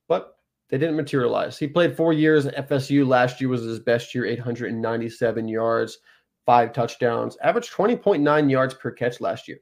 but 0.09 0.38
they 0.70 0.79
didn't 0.79 0.96
materialize. 0.96 1.59
He 1.59 1.66
played 1.66 1.96
four 1.96 2.12
years 2.12 2.46
at 2.46 2.68
FSU. 2.68 3.07
Last 3.07 3.40
year 3.40 3.51
was 3.51 3.62
his 3.62 3.81
best 3.81 4.14
year, 4.14 4.25
897 4.27 5.46
yards, 5.46 5.99
five 6.44 6.72
touchdowns, 6.72 7.37
averaged 7.42 7.72
20.9 7.72 8.51
yards 8.51 8.75
per 8.75 8.90
catch 8.90 9.20
last 9.20 9.46
year. 9.46 9.59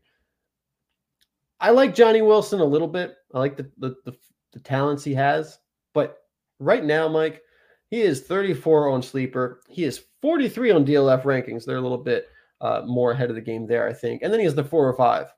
I 1.65 1.71
like 1.71 1.95
Johnny 1.95 2.21
Wilson 2.21 2.61
a 2.61 2.65
little 2.65 2.87
bit. 2.87 3.17
I 3.33 3.39
like 3.39 3.57
the 3.57 3.71
the, 3.79 3.97
the, 4.05 4.15
the 4.53 4.61
talents 4.61 5.03
he 5.03 5.15
has, 5.15 5.59
but 5.95 6.19
right 6.59 6.85
now, 6.85 7.09
Mike, 7.09 7.41
he 7.89 8.03
is 8.03 8.21
34 8.21 8.91
on 8.91 9.01
sleeper. 9.01 9.63
He 9.71 9.85
is 9.85 10.05
43 10.21 10.73
on 10.73 10.85
DLF 10.85 11.23
rankings. 11.23 11.65
They're 11.65 11.79
a 11.79 11.81
little 11.81 11.97
bit 11.97 12.29
uh, 12.61 12.83
more 12.85 13.13
ahead 13.13 13.31
of 13.31 13.35
the 13.35 13.41
game 13.41 13.67
there, 13.67 13.89
I 13.89 13.95
think. 13.95 14.21
And 14.21 14.31
then 14.31 14.41
he 14.41 14.45
has 14.45 14.55
the 14.55 14.63
405 14.63 15.33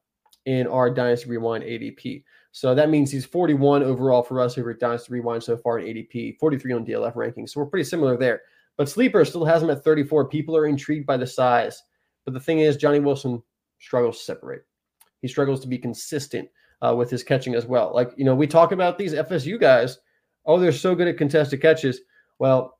in 0.47 0.67
our 0.67 0.91
Dynasty 0.91 1.31
Rewind 1.31 1.63
ADP. 1.63 2.25
So 2.51 2.75
that 2.75 2.91
means 2.91 3.13
he's 3.13 3.25
41 3.25 3.85
overall 3.85 4.25
for 4.25 4.41
us 4.41 4.59
over 4.59 4.71
at 4.71 4.81
Dynasty 4.81 5.13
Rewind 5.13 5.45
so 5.45 5.57
far 5.57 5.79
in 5.79 5.87
ADP, 5.87 6.41
43 6.41 6.73
on 6.73 6.85
DLF 6.85 7.15
rankings. 7.15 7.51
So 7.51 7.61
we're 7.61 7.67
pretty 7.67 7.85
similar 7.85 8.17
there. 8.17 8.41
But 8.77 8.89
Sleeper 8.89 9.25
still 9.25 9.45
has 9.45 9.63
him 9.63 9.71
at 9.71 9.85
34. 9.85 10.29
People 10.29 10.57
are 10.57 10.67
intrigued 10.67 11.07
by 11.07 11.19
the 11.19 11.27
size. 11.27 11.81
But 12.25 12.35
the 12.35 12.41
thing 12.41 12.59
is, 12.59 12.77
Johnny 12.77 12.99
Wilson 12.99 13.41
struggles 13.79 14.19
to 14.19 14.25
separate. 14.25 14.63
He 15.23 15.29
struggles 15.29 15.61
to 15.61 15.69
be 15.69 15.79
consistent 15.79 16.49
uh, 16.83 16.95
with 16.97 17.11
his 17.11 17.23
catching 17.23 17.55
as 17.55 17.67
well. 17.67 17.93
Like, 17.95 18.13
you 18.17 18.25
know, 18.25 18.35
we 18.35 18.47
talk 18.47 18.73
about 18.73 18.99
these 18.99 19.15
FSU 19.15 19.61
guys. 19.61 19.99
Oh, 20.45 20.59
they're 20.59 20.73
so 20.73 20.95
good 20.95 21.09
at 21.09 21.19
contested 21.19 21.61
catches. 21.61 22.01
Well, 22.39 22.79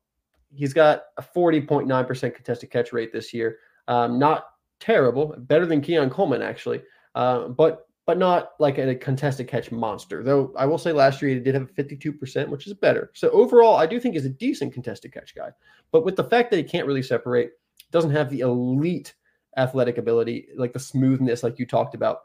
he's 0.55 0.73
got 0.73 1.03
a 1.17 1.23
40.9% 1.23 2.35
contested 2.35 2.71
catch 2.71 2.93
rate 2.93 3.13
this 3.13 3.33
year. 3.33 3.59
Um, 3.89 4.19
not 4.19 4.47
terrible, 4.81 5.35
better 5.39 5.67
than 5.67 5.81
Keon 5.81 6.11
Coleman, 6.11 6.43
actually, 6.43 6.83
uh, 7.15 7.49
but 7.49 7.83
but 8.07 8.19
not 8.19 8.53
like 8.61 8.79
a 8.79 8.95
contested 8.95 9.49
catch 9.49 9.73
monster. 9.73 10.23
Though 10.23 10.55
I 10.57 10.65
will 10.65 10.79
say 10.79 10.93
last 10.93 11.21
year 11.21 11.35
he 11.35 11.41
did 11.41 11.55
have 11.55 11.65
a 11.65 11.83
52%, 11.83 12.49
which 12.49 12.69
is 12.69 12.73
better. 12.75 13.11
So 13.15 13.29
overall, 13.31 13.77
I 13.77 13.87
do 13.87 13.99
think 13.99 14.15
he's 14.15 14.25
a 14.25 14.31
decent 14.31 14.73
contested 14.73 15.13
catch 15.13 15.35
guy. 15.35 15.51
But 15.91 16.05
with 16.05 16.15
the 16.15 16.23
fact 16.23 16.53
that 16.53 16.57
he 16.57 16.63
can't 16.63 16.87
really 16.87 17.03
separate, 17.03 17.55
doesn't 17.91 18.13
have 18.13 18.31
the 18.31 18.41
elite 18.41 19.13
athletic 19.57 19.99
ability, 19.99 20.49
like 20.57 20.73
the 20.73 20.79
smoothness, 20.79 21.43
like 21.43 21.59
you 21.59 21.67
talked 21.67 21.95
about. 21.95 22.19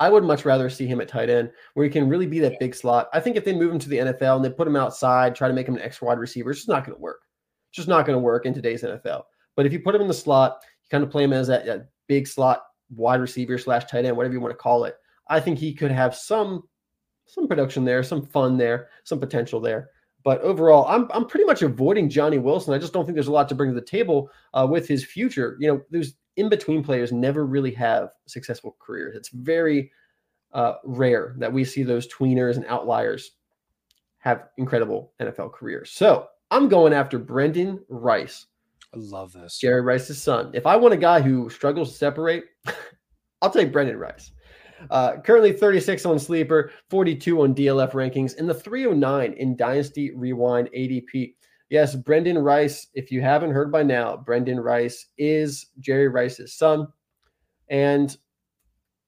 I 0.00 0.10
would 0.10 0.24
much 0.24 0.44
rather 0.44 0.68
see 0.68 0.86
him 0.86 1.00
at 1.00 1.08
tight 1.08 1.30
end 1.30 1.52
where 1.74 1.84
he 1.84 1.90
can 1.90 2.08
really 2.08 2.26
be 2.26 2.40
that 2.40 2.58
big 2.58 2.74
slot. 2.74 3.08
I 3.12 3.20
think 3.20 3.36
if 3.36 3.44
they 3.44 3.54
move 3.54 3.72
him 3.72 3.78
to 3.78 3.88
the 3.88 3.98
NFL 3.98 4.36
and 4.36 4.44
they 4.44 4.50
put 4.50 4.66
him 4.66 4.76
outside, 4.76 5.34
try 5.34 5.46
to 5.46 5.54
make 5.54 5.68
him 5.68 5.76
an 5.76 5.82
X 5.82 6.02
wide 6.02 6.18
receiver, 6.18 6.50
it's 6.50 6.60
just 6.60 6.68
not 6.68 6.84
going 6.84 6.96
to 6.96 7.00
work. 7.00 7.20
It's 7.70 7.76
just 7.76 7.88
not 7.88 8.04
going 8.04 8.16
to 8.16 8.20
work 8.20 8.44
in 8.44 8.54
today's 8.54 8.82
NFL. 8.82 9.22
But 9.56 9.66
if 9.66 9.72
you 9.72 9.80
put 9.80 9.94
him 9.94 10.02
in 10.02 10.08
the 10.08 10.14
slot, 10.14 10.58
you 10.82 10.88
kind 10.90 11.04
of 11.04 11.10
play 11.10 11.22
him 11.22 11.32
as 11.32 11.46
that, 11.46 11.64
that 11.66 11.88
big 12.08 12.26
slot 12.26 12.62
wide 12.90 13.20
receiver 13.20 13.56
slash 13.56 13.84
tight 13.84 14.04
end, 14.04 14.16
whatever 14.16 14.34
you 14.34 14.40
want 14.40 14.52
to 14.52 14.58
call 14.58 14.84
it. 14.84 14.96
I 15.28 15.40
think 15.40 15.58
he 15.58 15.72
could 15.72 15.90
have 15.90 16.14
some 16.14 16.64
some 17.26 17.48
production 17.48 17.84
there, 17.84 18.02
some 18.02 18.26
fun 18.26 18.56
there, 18.56 18.88
some 19.04 19.18
potential 19.18 19.60
there. 19.60 19.90
But 20.24 20.40
overall, 20.40 20.86
I'm 20.86 21.08
I'm 21.12 21.26
pretty 21.26 21.44
much 21.44 21.62
avoiding 21.62 22.08
Johnny 22.08 22.38
Wilson. 22.38 22.74
I 22.74 22.78
just 22.78 22.92
don't 22.92 23.04
think 23.04 23.14
there's 23.14 23.28
a 23.28 23.32
lot 23.32 23.48
to 23.50 23.54
bring 23.54 23.70
to 23.70 23.74
the 23.74 23.86
table 23.86 24.30
uh, 24.54 24.66
with 24.68 24.88
his 24.88 25.04
future. 25.04 25.56
You 25.60 25.68
know, 25.68 25.82
there's 25.90 26.14
in 26.36 26.48
between 26.48 26.82
players 26.82 27.12
never 27.12 27.46
really 27.46 27.72
have 27.72 28.10
successful 28.26 28.76
careers. 28.78 29.16
It's 29.16 29.28
very 29.28 29.90
uh, 30.52 30.74
rare 30.84 31.34
that 31.38 31.52
we 31.52 31.64
see 31.64 31.82
those 31.82 32.08
tweeners 32.08 32.56
and 32.56 32.66
outliers 32.66 33.32
have 34.18 34.48
incredible 34.56 35.12
NFL 35.20 35.52
careers. 35.52 35.90
So 35.90 36.28
I'm 36.50 36.68
going 36.68 36.92
after 36.92 37.18
Brendan 37.18 37.84
Rice, 37.88 38.46
I 38.94 38.98
love 38.98 39.32
this. 39.32 39.58
Jerry 39.58 39.80
Rice's 39.80 40.22
son. 40.22 40.50
If 40.54 40.66
I 40.66 40.76
want 40.76 40.94
a 40.94 40.98
guy 40.98 41.20
who 41.20 41.50
struggles 41.50 41.90
to 41.90 41.98
separate, 41.98 42.44
I'll 43.42 43.50
take 43.50 43.72
Brendan 43.72 43.98
Rice. 43.98 44.30
Uh, 44.90 45.16
currently 45.20 45.52
36 45.52 46.06
on 46.06 46.18
sleeper, 46.18 46.70
42 46.90 47.42
on 47.42 47.54
DLF 47.54 47.92
rankings, 47.92 48.36
and 48.38 48.48
the 48.48 48.54
309 48.54 49.32
in 49.32 49.56
Dynasty 49.56 50.14
Rewind 50.14 50.68
ADP. 50.76 51.34
Yes, 51.74 51.96
Brendan 51.96 52.38
Rice, 52.38 52.86
if 52.94 53.10
you 53.10 53.20
haven't 53.20 53.50
heard 53.50 53.72
by 53.72 53.82
now, 53.82 54.16
Brendan 54.16 54.60
Rice 54.60 55.08
is 55.18 55.66
Jerry 55.80 56.06
Rice's 56.06 56.54
son. 56.54 56.86
And 57.68 58.16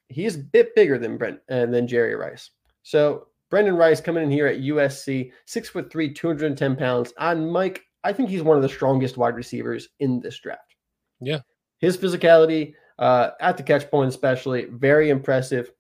he's 0.09 0.35
a 0.35 0.41
bit 0.41 0.75
bigger 0.75 0.99
than 0.99 1.17
Brent 1.17 1.39
and 1.49 1.73
than 1.73 1.87
Jerry 1.87 2.17
Rice. 2.17 2.51
So 2.83 3.29
Brendan 3.51 3.77
Rice 3.77 4.01
coming 4.01 4.25
in 4.25 4.33
here 4.33 4.49
at 4.49 4.63
USC, 4.63 5.31
six 5.45 5.69
foot 5.69 5.93
three, 5.93 6.13
210 6.13 6.75
pounds. 6.75 7.15
On 7.19 7.49
Mike, 7.49 7.85
I 8.03 8.13
think 8.13 8.31
he's 8.31 8.43
one 8.43 8.57
of 8.57 8.65
the 8.65 8.69
strongest 8.69 9.17
wide 9.17 9.37
receivers 9.37 9.91
in 10.01 10.19
this 10.19 10.37
draft. 10.41 10.75
Yeah. 11.21 11.43
His 11.79 11.97
physicality 11.97 12.75
uh, 12.99 13.31
at 13.41 13.57
the 13.57 13.63
catch 13.63 13.89
point, 13.93 14.09
especially, 14.09 14.65
very 14.73 15.11
impressive. 15.11 15.71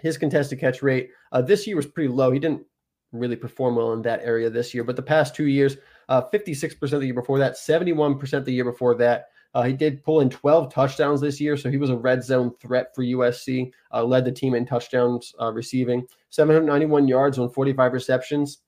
His 0.00 0.18
contested 0.18 0.58
catch 0.58 0.82
rate 0.82 1.10
uh, 1.30 1.42
this 1.42 1.68
year 1.68 1.76
was 1.76 1.86
pretty 1.86 2.08
low. 2.08 2.32
He 2.32 2.40
didn't 2.40 2.66
really 3.12 3.36
perform 3.36 3.76
well 3.76 3.92
in 3.92 4.02
that 4.02 4.22
area 4.24 4.50
this 4.50 4.74
year, 4.74 4.82
but 4.82 4.96
the 4.96 5.02
past 5.02 5.36
two 5.36 5.46
years, 5.46 5.76
uh, 6.10 6.28
56% 6.32 6.90
the 6.90 7.06
year 7.06 7.14
before 7.14 7.38
that, 7.38 7.54
71% 7.54 8.44
the 8.44 8.52
year 8.52 8.64
before 8.64 8.94
that. 8.96 9.26
Uh, 9.54 9.62
he 9.62 9.72
did 9.72 10.02
pull 10.04 10.20
in 10.20 10.28
12 10.28 10.72
touchdowns 10.72 11.20
this 11.20 11.40
year, 11.40 11.56
so 11.56 11.70
he 11.70 11.76
was 11.76 11.90
a 11.90 11.96
red 11.96 12.22
zone 12.22 12.52
threat 12.60 12.94
for 12.94 13.02
USC. 13.02 13.72
Uh, 13.92 14.04
led 14.04 14.24
the 14.24 14.32
team 14.32 14.54
in 14.54 14.66
touchdowns 14.66 15.34
uh, 15.40 15.52
receiving, 15.52 16.06
791 16.30 17.08
yards 17.08 17.38
on 17.38 17.48
45 17.48 17.92
receptions. 17.92 18.58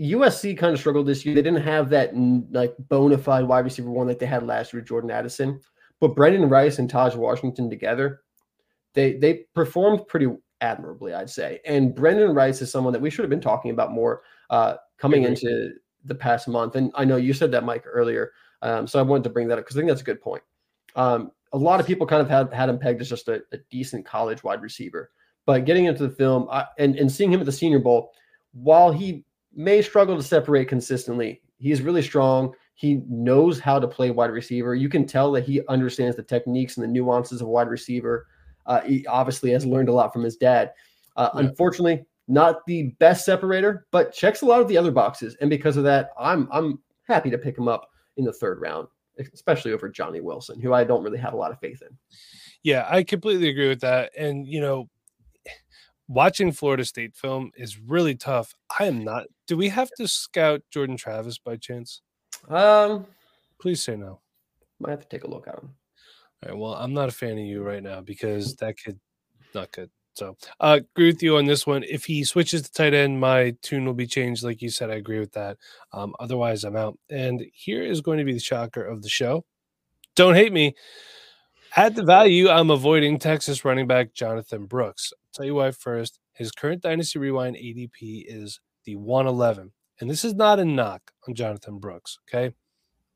USC 0.00 0.56
kind 0.58 0.72
of 0.72 0.80
struggled 0.80 1.06
this 1.06 1.24
year. 1.24 1.34
They 1.34 1.42
didn't 1.42 1.62
have 1.62 1.90
that 1.90 2.16
like 2.50 2.74
bona 2.88 3.18
fide 3.18 3.44
wide 3.44 3.64
receiver 3.64 3.90
one 3.90 4.08
like 4.08 4.18
they 4.18 4.26
had 4.26 4.44
last 4.44 4.72
year, 4.72 4.80
with 4.80 4.88
Jordan 4.88 5.10
Addison. 5.10 5.60
But 6.00 6.16
Brendan 6.16 6.48
Rice 6.48 6.78
and 6.80 6.90
Tahj 6.90 7.14
Washington 7.14 7.70
together, 7.70 8.22
they 8.94 9.14
they 9.14 9.44
performed 9.54 10.08
pretty 10.08 10.28
admirably, 10.60 11.12
I'd 11.12 11.30
say. 11.30 11.60
And 11.66 11.94
Brendan 11.94 12.34
Rice 12.34 12.62
is 12.62 12.70
someone 12.70 12.92
that 12.94 13.02
we 13.02 13.10
should 13.10 13.22
have 13.22 13.30
been 13.30 13.40
talking 13.40 13.70
about 13.70 13.92
more 13.92 14.22
uh, 14.52 14.76
coming 14.98 15.24
into 15.24 15.72
the 16.04 16.14
past 16.14 16.46
month. 16.46 16.76
And 16.76 16.92
I 16.94 17.04
know 17.04 17.16
you 17.16 17.32
said 17.32 17.50
that, 17.52 17.64
Mike, 17.64 17.84
earlier. 17.86 18.32
Um, 18.60 18.86
so 18.86 18.98
I 19.00 19.02
wanted 19.02 19.24
to 19.24 19.30
bring 19.30 19.48
that 19.48 19.58
up 19.58 19.64
because 19.64 19.76
I 19.76 19.80
think 19.80 19.88
that's 19.88 20.02
a 20.02 20.04
good 20.04 20.20
point. 20.20 20.42
Um, 20.94 21.32
a 21.52 21.58
lot 21.58 21.80
of 21.80 21.86
people 21.86 22.06
kind 22.06 22.22
of 22.22 22.28
had, 22.28 22.52
had 22.52 22.68
him 22.68 22.78
pegged 22.78 23.00
as 23.00 23.08
just 23.08 23.28
a, 23.28 23.42
a 23.52 23.58
decent 23.70 24.06
college 24.06 24.44
wide 24.44 24.62
receiver. 24.62 25.10
But 25.46 25.64
getting 25.64 25.86
into 25.86 26.06
the 26.06 26.14
film 26.14 26.48
I, 26.50 26.66
and, 26.78 26.96
and 26.96 27.10
seeing 27.10 27.32
him 27.32 27.40
at 27.40 27.46
the 27.46 27.52
Senior 27.52 27.80
Bowl, 27.80 28.12
while 28.52 28.92
he 28.92 29.24
may 29.54 29.82
struggle 29.82 30.16
to 30.16 30.22
separate 30.22 30.68
consistently, 30.68 31.42
he's 31.58 31.82
really 31.82 32.02
strong. 32.02 32.52
He 32.74 33.02
knows 33.08 33.58
how 33.58 33.78
to 33.78 33.88
play 33.88 34.10
wide 34.10 34.30
receiver. 34.30 34.74
You 34.74 34.88
can 34.88 35.06
tell 35.06 35.32
that 35.32 35.44
he 35.44 35.62
understands 35.68 36.16
the 36.16 36.22
techniques 36.22 36.76
and 36.76 36.84
the 36.84 36.88
nuances 36.88 37.40
of 37.40 37.48
wide 37.48 37.68
receiver. 37.68 38.26
Uh, 38.66 38.80
he 38.82 39.06
obviously 39.06 39.50
has 39.50 39.66
learned 39.66 39.88
a 39.88 39.92
lot 39.92 40.12
from 40.12 40.22
his 40.22 40.36
dad. 40.36 40.72
Uh, 41.16 41.30
Yeah. 41.34 41.40
Unfortunately, 41.40 42.04
not 42.28 42.64
the 42.66 42.94
best 42.98 43.24
separator, 43.24 43.86
but 43.90 44.12
checks 44.12 44.42
a 44.42 44.46
lot 44.46 44.60
of 44.60 44.68
the 44.68 44.76
other 44.78 44.90
boxes. 44.92 45.36
And 45.40 45.50
because 45.50 45.76
of 45.76 45.84
that, 45.84 46.10
I'm 46.18 46.48
I'm 46.52 46.78
happy 47.08 47.30
to 47.30 47.38
pick 47.38 47.58
him 47.58 47.68
up 47.68 47.88
in 48.16 48.24
the 48.24 48.32
third 48.32 48.60
round, 48.60 48.88
especially 49.32 49.72
over 49.72 49.88
Johnny 49.88 50.20
Wilson, 50.20 50.60
who 50.60 50.72
I 50.72 50.84
don't 50.84 51.02
really 51.02 51.18
have 51.18 51.32
a 51.32 51.36
lot 51.36 51.50
of 51.50 51.58
faith 51.60 51.82
in. 51.82 51.96
Yeah, 52.62 52.86
I 52.88 53.02
completely 53.02 53.48
agree 53.48 53.68
with 53.68 53.80
that. 53.80 54.12
And 54.16 54.46
you 54.46 54.60
know, 54.60 54.88
watching 56.08 56.52
Florida 56.52 56.84
State 56.84 57.16
film 57.16 57.50
is 57.56 57.78
really 57.78 58.14
tough. 58.14 58.54
I 58.78 58.84
am 58.84 59.04
not. 59.04 59.26
Do 59.46 59.56
we 59.56 59.68
have 59.70 59.90
to 59.96 60.06
scout 60.06 60.62
Jordan 60.70 60.96
Travis 60.96 61.38
by 61.38 61.56
chance? 61.56 62.02
Um, 62.48 63.06
Please 63.60 63.82
say 63.82 63.96
no. 63.96 64.20
might 64.80 64.90
have 64.90 65.00
to 65.00 65.08
take 65.08 65.24
a 65.24 65.30
look 65.30 65.46
at 65.48 65.54
him. 65.58 65.70
All 66.44 66.48
right. 66.50 66.58
Well, 66.58 66.74
I'm 66.74 66.94
not 66.94 67.08
a 67.08 67.12
fan 67.12 67.32
of 67.32 67.44
you 67.44 67.62
right 67.62 67.82
now 67.82 68.00
because 68.00 68.56
that 68.56 68.76
could 68.82 68.98
not 69.54 69.70
good. 69.72 69.90
So 70.14 70.36
uh 70.60 70.80
agree 70.94 71.06
with 71.06 71.22
you 71.22 71.36
on 71.36 71.46
this 71.46 71.66
one. 71.66 71.84
If 71.84 72.04
he 72.04 72.24
switches 72.24 72.62
to 72.62 72.72
tight 72.72 72.94
end, 72.94 73.20
my 73.20 73.54
tune 73.62 73.84
will 73.86 73.94
be 73.94 74.06
changed. 74.06 74.44
Like 74.44 74.60
you 74.60 74.70
said, 74.70 74.90
I 74.90 74.94
agree 74.94 75.18
with 75.18 75.32
that. 75.32 75.56
Um, 75.92 76.14
otherwise, 76.20 76.64
I'm 76.64 76.76
out. 76.76 76.98
And 77.10 77.44
here 77.52 77.82
is 77.82 78.00
going 78.00 78.18
to 78.18 78.24
be 78.24 78.34
the 78.34 78.40
shocker 78.40 78.84
of 78.84 79.02
the 79.02 79.08
show. 79.08 79.44
Don't 80.14 80.34
hate 80.34 80.52
me. 80.52 80.74
At 81.74 81.94
the 81.94 82.04
value, 82.04 82.50
I'm 82.50 82.70
avoiding 82.70 83.18
Texas 83.18 83.64
running 83.64 83.86
back 83.86 84.12
Jonathon 84.12 84.66
Brooks. 84.66 85.12
I'll 85.14 85.32
tell 85.32 85.46
you 85.46 85.54
why 85.54 85.70
first. 85.70 86.18
His 86.34 86.52
current 86.52 86.82
Dynasty 86.82 87.18
Rewind 87.18 87.56
ADP 87.56 88.24
is 88.26 88.60
the 88.84 88.96
111. 88.96 89.72
And 90.00 90.10
this 90.10 90.24
is 90.24 90.34
not 90.34 90.58
a 90.58 90.64
knock 90.64 91.12
on 91.26 91.34
Jonathon 91.34 91.78
Brooks. 91.78 92.18
Okay. 92.28 92.54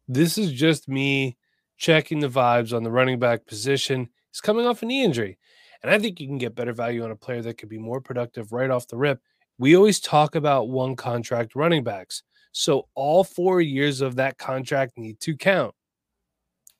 This 0.09 0.39
is 0.39 0.53
just 0.53 0.89
me 0.89 1.37
checking 1.77 2.21
the 2.21 2.29
vibes 2.29 2.73
on 2.75 2.83
the 2.83 2.91
running 2.91 3.19
back 3.19 3.47
position. 3.47 4.09
He's 4.31 4.41
coming 4.41 4.67
off 4.67 4.83
a 4.83 4.87
knee 4.87 5.05
injury. 5.05 5.39
And 5.83 5.93
I 5.93 5.99
think 5.99 6.21
you 6.21 6.27
can 6.27 6.39
get 6.39 6.55
better 6.55 6.73
value 6.73 7.05
on 7.05 7.11
a 7.11 7.17
player 7.17 7.43
that 7.43 7.59
could 7.59 7.69
be 7.69 7.79
more 7.79 8.01
productive 8.01 8.53
right 8.53 8.71
off 8.71 8.89
the 8.89 8.97
rip. 8.97 9.21
We 9.59 9.77
always 9.77 10.01
talk 10.01 10.35
about 10.35 10.69
one 10.69 10.97
contract 10.97 11.55
running 11.55 11.85
backs. 11.85 12.23
So 12.53 12.89
all 12.95 13.25
four 13.25 13.61
years 13.61 14.01
of 14.01 14.17
that 14.17 14.39
contract 14.39 14.97
need 14.97 15.21
to 15.21 15.37
count. 15.37 15.75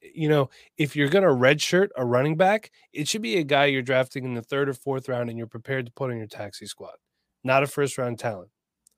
You 0.01 0.29
know, 0.29 0.51
if 0.79 0.95
you're 0.95 1.09
going 1.09 1.25
to 1.25 1.31
redshirt 1.31 1.89
a 1.97 2.05
running 2.05 2.37
back, 2.37 2.71
it 2.93 3.09
should 3.09 3.23
be 3.23 3.37
a 3.39 3.45
guy 3.45 3.67
you're 3.67 3.83
drafting 3.83 4.25
in 4.25 4.35
the 4.35 4.43
third 4.43 4.69
or 4.69 4.75
fourth 4.75 5.09
round 5.09 5.29
and 5.29 5.39
you're 5.39 5.47
prepared 5.47 5.87
to 5.87 5.93
put 5.93 6.11
on 6.11 6.19
your 6.19 6.27
taxi 6.27 6.67
squad, 6.67 6.95
not 7.45 7.63
a 7.63 7.67
first 7.67 7.99
round 7.99 8.19
talent. 8.19 8.51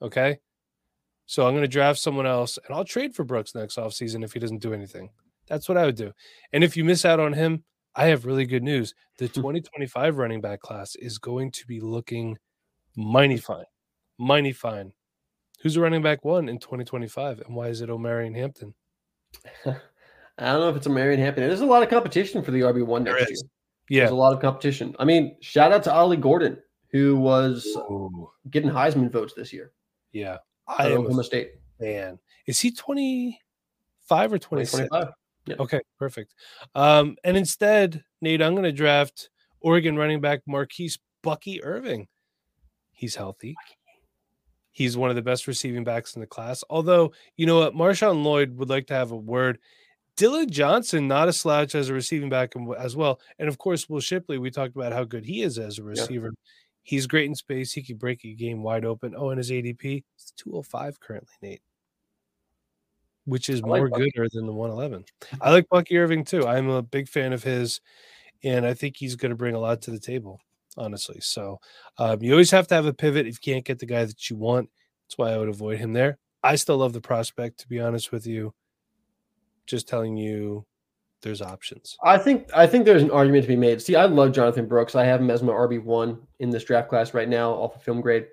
Okay. 0.03 0.39
So 1.27 1.47
I'm 1.47 1.53
going 1.53 1.63
to 1.63 1.69
draft 1.69 1.99
someone 1.99 2.27
else 2.27 2.59
and 2.65 2.75
I'll 2.75 2.85
trade 2.85 3.15
for 3.15 3.25
Brooks 3.25 3.55
next 3.55 3.77
offseason 3.77 4.25
if 4.25 4.33
he 4.33 4.39
doesn't 4.39 4.63
do 4.63 4.73
anything. 4.73 5.11
That's 5.49 5.69
what 5.69 5.79
I 5.79 5.85
would 5.85 5.97
do. 5.97 6.13
And 6.53 6.63
if 6.63 6.77
you 6.77 6.85
miss 6.85 7.05
out 7.05 7.21
on 7.21 7.33
him, 7.33 7.65
I 7.95 8.07
have 8.07 8.27
really 8.27 8.47
good 8.47 8.63
news. 8.63 8.95
The 9.19 9.27
hmm. 9.27 9.35
2025 9.35 10.19
running 10.19 10.41
back 10.41 10.61
class 10.61 10.95
is 10.97 11.19
going 11.19 11.51
to 11.53 11.67
be 11.67 11.81
looking 11.81 12.39
mighty 12.97 13.37
fine. 13.37 13.65
Mighty 14.19 14.53
fine. 14.53 14.93
Who's 15.63 15.77
a 15.77 15.81
running 15.81 16.03
back 16.03 16.25
one 16.25 16.49
in 16.49 16.59
2025 16.59 17.41
and 17.41 17.57
why 17.57 17.69
is 17.69 17.81
it 17.81 17.89
Omarion 17.89 18.37
Hampton? 18.37 18.75
I 19.67 20.53
don't 20.53 20.61
know 20.61 20.69
if 20.69 20.77
it's 20.77 20.87
Omarion 20.87 21.19
Hampton. 21.19 21.47
There's 21.49 21.61
a 21.61 21.67
lot 21.67 21.83
of 21.83 21.89
competition 21.89 22.43
for 22.43 22.53
the 22.53 22.61
RB1 22.61 23.03
next 23.03 23.29
year. 23.29 23.39
Yeah. 23.89 24.01
There's 24.03 24.13
a 24.13 24.17
lot 24.17 24.33
of 24.33 24.41
competition. 24.41 24.95
I 24.99 25.05
mean, 25.05 25.37
shout 25.41 25.73
out 25.73 25.83
to 25.85 25.93
Ollie 25.93 26.17
Gordon, 26.17 26.59
who 26.93 27.17
was 27.17 27.67
Ooh, 27.77 28.31
getting 28.51 28.71
Heisman 28.71 29.11
votes 29.11 29.35
this 29.35 29.53
year. 29.53 29.73
yeah. 30.13 30.39
I 30.69 30.85
I 30.85 30.87
am 30.87 30.93
a 30.93 30.95
Oklahoma 30.97 31.25
State. 31.25 31.53
Man, 31.81 32.19
Is 32.47 32.61
he 32.61 32.71
25 32.71 34.33
or 34.33 34.39
26? 34.39 34.89
2025. 35.49 35.65
Okay, 35.65 35.85
perfect. 35.99 36.35
Um, 36.75 37.17
and 37.25 37.37
instead, 37.37 38.03
Nate, 38.21 38.43
I'm 38.43 38.55
going 38.55 38.65
to 38.65 38.73
draft 38.73 39.31
Oregon 39.61 39.97
running 39.97 40.21
back 40.21 40.41
Marquise 40.47 40.99
Bucky 41.23 41.63
Irving. 41.63 42.09
He's 42.93 43.15
healthy. 43.15 43.55
He's 44.71 44.97
one 44.97 45.11
of 45.11 45.17
the 45.17 45.23
best 45.23 45.47
receiving 45.47 45.85
backs 45.85 46.15
in 46.15 46.21
the 46.21 46.27
class. 46.27 46.63
Although, 46.71 47.13
you 47.37 47.47
know 47.47 47.59
what, 47.59 47.75
Marshawn 47.75 48.23
Lloyd 48.23 48.57
would 48.59 48.69
like 48.69 48.87
to 48.89 48.95
have 48.95 49.11
a 49.11 49.17
word. 49.17 49.59
Dylan 50.17 50.51
Johnson, 50.51 51.07
not 51.07 51.29
a 51.29 51.33
slouch 51.33 51.75
as 51.75 51.89
a 51.89 51.95
receiving 51.95 52.29
back 52.29 52.55
as 52.77 52.97
well. 52.97 53.21
And 53.39 53.49
of 53.49 53.59
course, 53.59 53.89
Will 53.89 54.01
Shipley, 54.01 54.39
we 54.39 54.51
talked 54.51 54.75
about 54.75 54.93
how 54.93 55.05
good 55.05 55.25
he 55.25 55.43
is 55.43 55.59
as 55.59 55.79
a 55.79 55.85
receiver. 55.85 56.33
He's 56.83 57.07
great 57.07 57.27
in 57.27 57.35
space. 57.35 57.73
He 57.73 57.83
could 57.83 57.99
break 57.99 58.25
a 58.25 58.35
game 58.35 58.63
wide 58.63 58.85
open. 58.85 59.15
Oh, 59.17 59.31
and 59.31 59.39
his 59.39 59.51
ADP 59.51 60.03
is 60.19 60.33
205 60.37 60.99
currently, 60.99 61.35
Nate, 61.43 61.63
which 63.29 63.51
is 63.51 63.61
I 63.63 63.69
like 63.69 63.81
more 63.81 63.89
Bucky. 63.91 64.11
gooder 64.11 64.29
than 64.33 64.47
the 64.47 64.53
111. 64.53 65.05
I 65.41 65.51
like 65.51 65.69
Bucky 65.69 65.99
Irving 65.99 66.25
too. 66.25 66.47
I'm 66.47 66.71
a 66.71 66.83
big 66.83 67.09
fan 67.09 67.33
of 67.35 67.43
his, 67.43 67.81
and 68.43 68.67
I 68.67 68.73
think 68.73 68.97
he's 68.97 69.17
going 69.17 69.31
to 69.31 69.37
bring 69.37 69.55
a 69.55 69.59
lot 69.59 69.83
to 69.83 69.91
the 69.91 69.99
table, 69.99 70.41
honestly. 70.79 71.21
So 71.21 71.61
um, 71.99 72.23
you 72.23 72.33
always 72.33 72.51
have 72.51 72.67
to 72.69 72.75
have 72.75 72.87
a 72.87 72.95
pivot 72.95 73.27
if 73.27 73.35
you 73.35 73.53
can't 73.53 73.65
get 73.65 73.79
the 73.79 73.87
guy 73.87 74.07
that 74.07 74.31
you 74.31 74.37
want. 74.37 74.71
That's 75.05 75.19
why 75.19 75.33
I 75.33 75.39
would 75.39 75.49
avoid 75.49 75.79
him 75.79 75.93
there. 75.93 76.19
I 76.43 76.57
still 76.57 76.79
love 76.79 76.95
the 76.95 77.01
prospect, 77.01 77.61
to 77.61 77.69
be 77.69 77.81
honest 77.81 78.13
with 78.13 78.27
you. 78.27 78.55
Just 79.67 79.89
telling 79.89 80.17
you 80.17 80.65
there's 81.21 81.43
options. 81.43 81.97
I 82.03 82.17
think 82.17 82.49
I 82.55 82.67
think 82.67 82.87
there's 82.87 83.03
an 83.03 83.11
argument 83.11 83.43
to 83.45 83.49
be 83.49 83.57
made. 83.57 83.83
See, 83.83 83.97
I 83.97 84.07
love 84.07 84.33
Jonathon 84.33 84.67
Brooks. 84.67 84.95
I 84.95 85.05
have 85.05 85.21
him 85.21 85.31
as 85.31 85.43
my 85.43 85.53
RB 85.53 85.83
one 85.83 86.19
in 86.39 86.49
this 86.49 86.65
draft 86.65 86.89
class 86.89 87.13
right 87.13 87.29
now, 87.29 87.51
off 87.51 87.77
of 87.77 87.83
film 87.83 88.01
grade. 88.01 88.27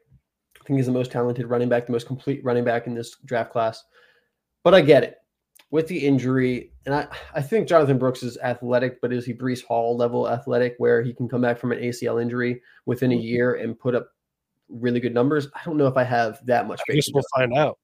I 0.61 0.63
think 0.65 0.77
he's 0.77 0.85
the 0.85 0.93
most 0.93 1.11
talented 1.11 1.47
running 1.47 1.67
back, 1.67 1.85
the 1.85 1.91
most 1.91 2.07
complete 2.07 2.43
running 2.45 2.63
back 2.63 2.87
in 2.87 2.95
this 2.95 3.17
draft 3.25 3.51
class. 3.51 3.83
But 4.65 4.73
I 4.73 4.81
get 4.81 5.03
it 5.03 5.17
with 5.69 5.87
the 5.87 6.07
injury, 6.07 6.71
and 6.87 6.95
I 6.95 7.07
I 7.35 7.41
think 7.41 7.67
Jonathon 7.67 7.99
Brooks 7.99 8.23
is 8.23 8.35
athletic, 8.39 8.99
but 8.99 9.13
is 9.13 9.23
he 9.23 9.31
Breece 9.31 9.63
Hall 9.63 9.95
level 9.95 10.27
athletic, 10.27 10.73
where 10.79 11.03
he 11.03 11.13
can 11.13 11.29
come 11.29 11.41
back 11.41 11.59
from 11.59 11.71
an 11.71 11.77
ACL 11.77 12.19
injury 12.19 12.63
within 12.87 13.11
a 13.11 13.15
year 13.15 13.53
and 13.55 13.79
put 13.79 13.93
up 13.93 14.09
really 14.67 14.99
good 14.99 15.13
numbers? 15.13 15.47
I 15.53 15.63
don't 15.63 15.77
know 15.77 15.85
if 15.85 15.97
I 15.97 16.03
have 16.03 16.43
that 16.47 16.67
much 16.67 16.81
I 16.89 16.93
guess 16.93 17.11
we'll 17.13 17.23
find 17.35 17.53
out. 17.53 17.77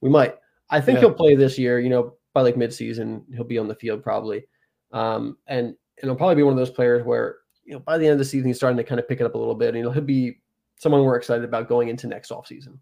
we 0.00 0.10
might. 0.10 0.36
I 0.70 0.80
think 0.80 0.96
Yeah. 0.96 1.00
he'll 1.08 1.14
play 1.14 1.34
this 1.34 1.58
year. 1.58 1.80
You 1.80 1.88
know, 1.88 2.14
by 2.34 2.42
like 2.42 2.54
midseason, 2.54 3.24
he'll 3.34 3.42
be 3.42 3.58
on 3.58 3.66
the 3.66 3.74
field 3.74 4.04
probably, 4.04 4.46
um, 4.92 5.38
and 5.48 5.66
and 5.66 5.76
he'll 6.02 6.14
probably 6.14 6.36
be 6.36 6.44
one 6.44 6.52
of 6.52 6.58
those 6.58 6.70
players 6.70 7.04
where 7.04 7.38
you 7.64 7.72
know 7.72 7.80
by 7.80 7.98
the 7.98 8.04
end 8.06 8.12
of 8.12 8.18
the 8.20 8.24
season 8.24 8.46
he's 8.46 8.58
starting 8.58 8.76
to 8.76 8.84
kind 8.84 9.00
of 9.00 9.08
pick 9.08 9.20
it 9.20 9.24
up 9.24 9.34
a 9.34 9.38
little 9.38 9.56
bit. 9.56 9.70
And 9.70 9.78
you 9.78 9.82
know, 9.82 9.90
he'll 9.90 10.04
be 10.04 10.38
someone 10.76 11.02
we're 11.02 11.16
excited 11.16 11.44
about 11.44 11.68
going 11.68 11.88
into 11.88 12.06
next 12.06 12.30
offseason. 12.30 12.78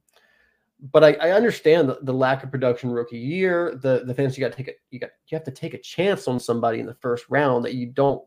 But 0.93 1.05
I, 1.05 1.12
I 1.15 1.31
understand 1.31 1.89
the, 1.89 1.99
the 2.03 2.12
lack 2.12 2.45
of 2.45 2.51
production 2.51 2.91
rookie 2.91 3.19
year. 3.19 3.79
The 3.83 4.03
the 4.05 4.15
fans 4.15 4.37
you 4.37 4.45
got 4.45 4.53
to 4.53 4.57
take 4.57 4.69
it. 4.69 4.79
You 4.91 5.01
got 5.01 5.11
you 5.29 5.37
have 5.37 5.45
to 5.45 5.51
take 5.51 5.75
a 5.75 5.79
chance 5.79 6.29
on 6.29 6.39
somebody 6.39 6.81
in 6.81 6.87
the 6.87 6.95
first 6.95 7.25
round 7.31 7.65
that 7.65 7.75
you 7.75 7.87
don't. 7.87 8.23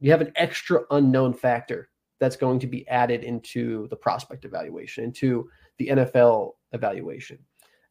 You 0.00 0.10
have 0.10 0.20
an 0.20 0.32
extra 0.34 0.82
unknown 0.90 1.32
factor 1.32 1.90
that's 2.18 2.36
going 2.36 2.58
to 2.60 2.66
be 2.66 2.86
added 2.88 3.22
into 3.24 3.88
the 3.88 3.96
prospect 3.96 4.44
evaluation, 4.44 5.04
into 5.04 5.48
the 5.78 5.88
NFL 5.88 6.52
evaluation. 6.72 7.38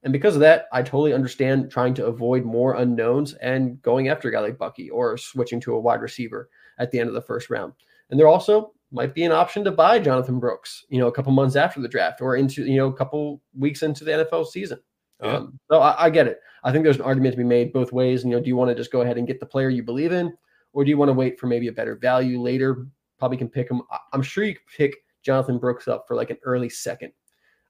And 0.04 0.12
because 0.12 0.36
of 0.36 0.42
that, 0.42 0.66
I 0.74 0.82
totally 0.82 1.14
understand 1.14 1.70
trying 1.70 1.94
to 1.96 2.08
avoid 2.08 2.44
more 2.44 2.76
unknowns 2.76 3.34
and 3.36 3.82
going 3.82 4.08
after 4.08 4.30
a 4.30 4.32
guy 4.32 4.40
like 4.40 4.58
Bucky 4.58 4.90
or 4.90 5.18
switching 5.18 5.60
to 5.62 5.76
a 5.76 5.80
wide 5.80 6.02
receiver 6.02 6.50
at 6.80 6.92
the 6.92 7.00
end 7.00 7.08
of 7.08 7.14
the 7.14 7.22
first 7.22 7.50
round. 7.50 7.74
And 8.10 8.20
they're 8.20 8.28
also 8.28 8.74
might 8.92 9.14
be 9.14 9.24
an 9.24 9.32
option 9.32 9.64
to 9.64 9.72
buy 9.72 10.00
Jonathon 10.00 10.40
Brooks, 10.40 10.86
you 10.90 11.00
know, 11.00 11.08
a 11.08 11.12
couple 11.12 11.32
months 11.32 11.56
after 11.56 11.82
the 11.82 11.88
draft 11.88 12.22
or 12.22 12.36
into, 12.36 12.66
you 12.66 12.78
know, 12.78 12.88
a 12.88 12.94
couple 12.94 13.42
weeks 13.58 13.84
into 13.84 14.04
the 14.04 14.12
NFL 14.12 14.48
season. 14.48 14.80
Yeah. 15.22 15.38
Um, 15.38 15.60
so 15.72 15.80
I, 15.80 16.06
I 16.06 16.10
get 16.10 16.28
it. 16.28 16.40
I 16.64 16.72
think 16.72 16.84
there's 16.84 16.98
an 16.98 17.04
argument 17.04 17.34
to 17.34 17.38
be 17.38 17.44
made 17.44 17.74
both 17.74 17.94
ways. 17.94 18.24
And, 18.24 18.32
You 18.32 18.38
know, 18.38 18.44
do 18.44 18.50
you 18.50 18.56
want 18.56 18.70
to 18.70 18.76
just 18.76 18.92
go 18.92 19.02
ahead 19.02 19.18
and 19.18 19.28
get 19.28 19.40
the 19.40 19.46
player 19.46 19.70
you 19.70 19.84
believe 19.84 20.12
in, 20.12 20.34
or 20.74 20.84
do 20.84 20.90
you 20.90 20.98
want 20.98 21.10
to 21.10 21.14
wait 21.14 21.40
for 21.40 21.48
maybe 21.48 21.68
a 21.68 21.72
better 21.72 21.96
value 21.96 22.42
later? 22.42 22.86
Probably 23.18 23.38
can 23.38 23.50
pick 23.50 23.70
him. 23.70 23.82
I'm 24.14 24.22
sure 24.22 24.44
you 24.44 24.56
could 24.56 24.68
pick 24.76 24.98
Jonathon 25.24 25.60
Brooks 25.60 25.88
up 25.88 26.06
for 26.08 26.16
like 26.16 26.30
an 26.30 26.38
early 26.44 26.70
second, 26.70 27.14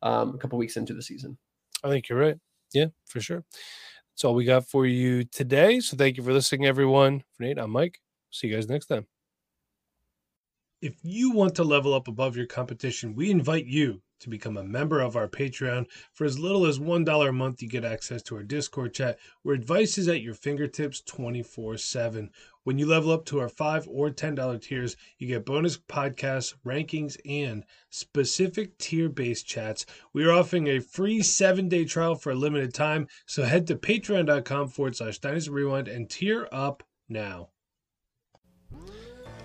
um, 0.01 0.35
a 0.35 0.37
couple 0.37 0.57
weeks 0.57 0.77
into 0.77 0.93
the 0.93 1.03
season. 1.03 1.37
I 1.83 1.89
think 1.89 2.09
you're 2.09 2.19
right. 2.19 2.37
Yeah, 2.73 2.87
for 3.05 3.19
sure. 3.19 3.43
That's 4.13 4.23
all 4.23 4.35
we 4.35 4.45
got 4.45 4.67
for 4.67 4.85
you 4.85 5.23
today. 5.25 5.79
So 5.81 5.97
thank 5.97 6.17
you 6.17 6.23
for 6.23 6.33
listening, 6.33 6.65
everyone. 6.65 7.23
For 7.33 7.43
Nate, 7.43 7.57
I'm 7.57 7.71
Mike. 7.71 7.99
See 8.29 8.47
you 8.47 8.55
guys 8.55 8.69
next 8.69 8.87
time. 8.87 9.10
If 10.81 10.95
you 11.03 11.29
want 11.29 11.53
to 11.55 11.63
level 11.63 11.93
up 11.93 12.07
above 12.07 12.35
your 12.35 12.47
competition, 12.47 13.13
we 13.13 13.29
invite 13.29 13.67
you 13.67 14.01
to 14.19 14.29
become 14.29 14.57
a 14.57 14.63
member 14.63 14.99
of 14.99 15.15
our 15.15 15.27
Patreon. 15.27 15.85
For 16.11 16.25
as 16.25 16.39
little 16.39 16.65
as 16.65 16.79
$1 16.79 17.29
a 17.29 17.31
month, 17.31 17.61
you 17.61 17.69
get 17.69 17.85
access 17.85 18.23
to 18.23 18.37
our 18.37 18.41
Discord 18.41 18.95
chat 18.95 19.19
where 19.43 19.53
advice 19.53 19.99
is 19.99 20.07
at 20.07 20.23
your 20.23 20.33
fingertips 20.33 21.01
24 21.01 21.77
7. 21.77 22.31
When 22.63 22.79
you 22.79 22.87
level 22.87 23.11
up 23.11 23.25
to 23.25 23.39
our 23.39 23.49
5 23.49 23.87
or 23.89 24.09
$10 24.09 24.59
tiers, 24.59 24.95
you 25.19 25.27
get 25.27 25.45
bonus 25.45 25.77
podcasts, 25.77 26.55
rankings, 26.65 27.15
and 27.25 27.63
specific 27.91 28.75
tier 28.79 29.07
based 29.07 29.45
chats. 29.47 29.85
We 30.13 30.25
are 30.25 30.31
offering 30.31 30.67
a 30.67 30.79
free 30.79 31.21
seven 31.21 31.69
day 31.69 31.85
trial 31.85 32.15
for 32.15 32.31
a 32.31 32.35
limited 32.35 32.73
time, 32.73 33.07
so 33.27 33.43
head 33.43 33.67
to 33.67 33.75
patreon.com 33.75 34.69
forward 34.69 34.95
slash 34.95 35.19
dynasty 35.19 35.51
rewind 35.51 35.87
and 35.87 36.09
tier 36.09 36.47
up 36.51 36.81
now. 37.07 37.49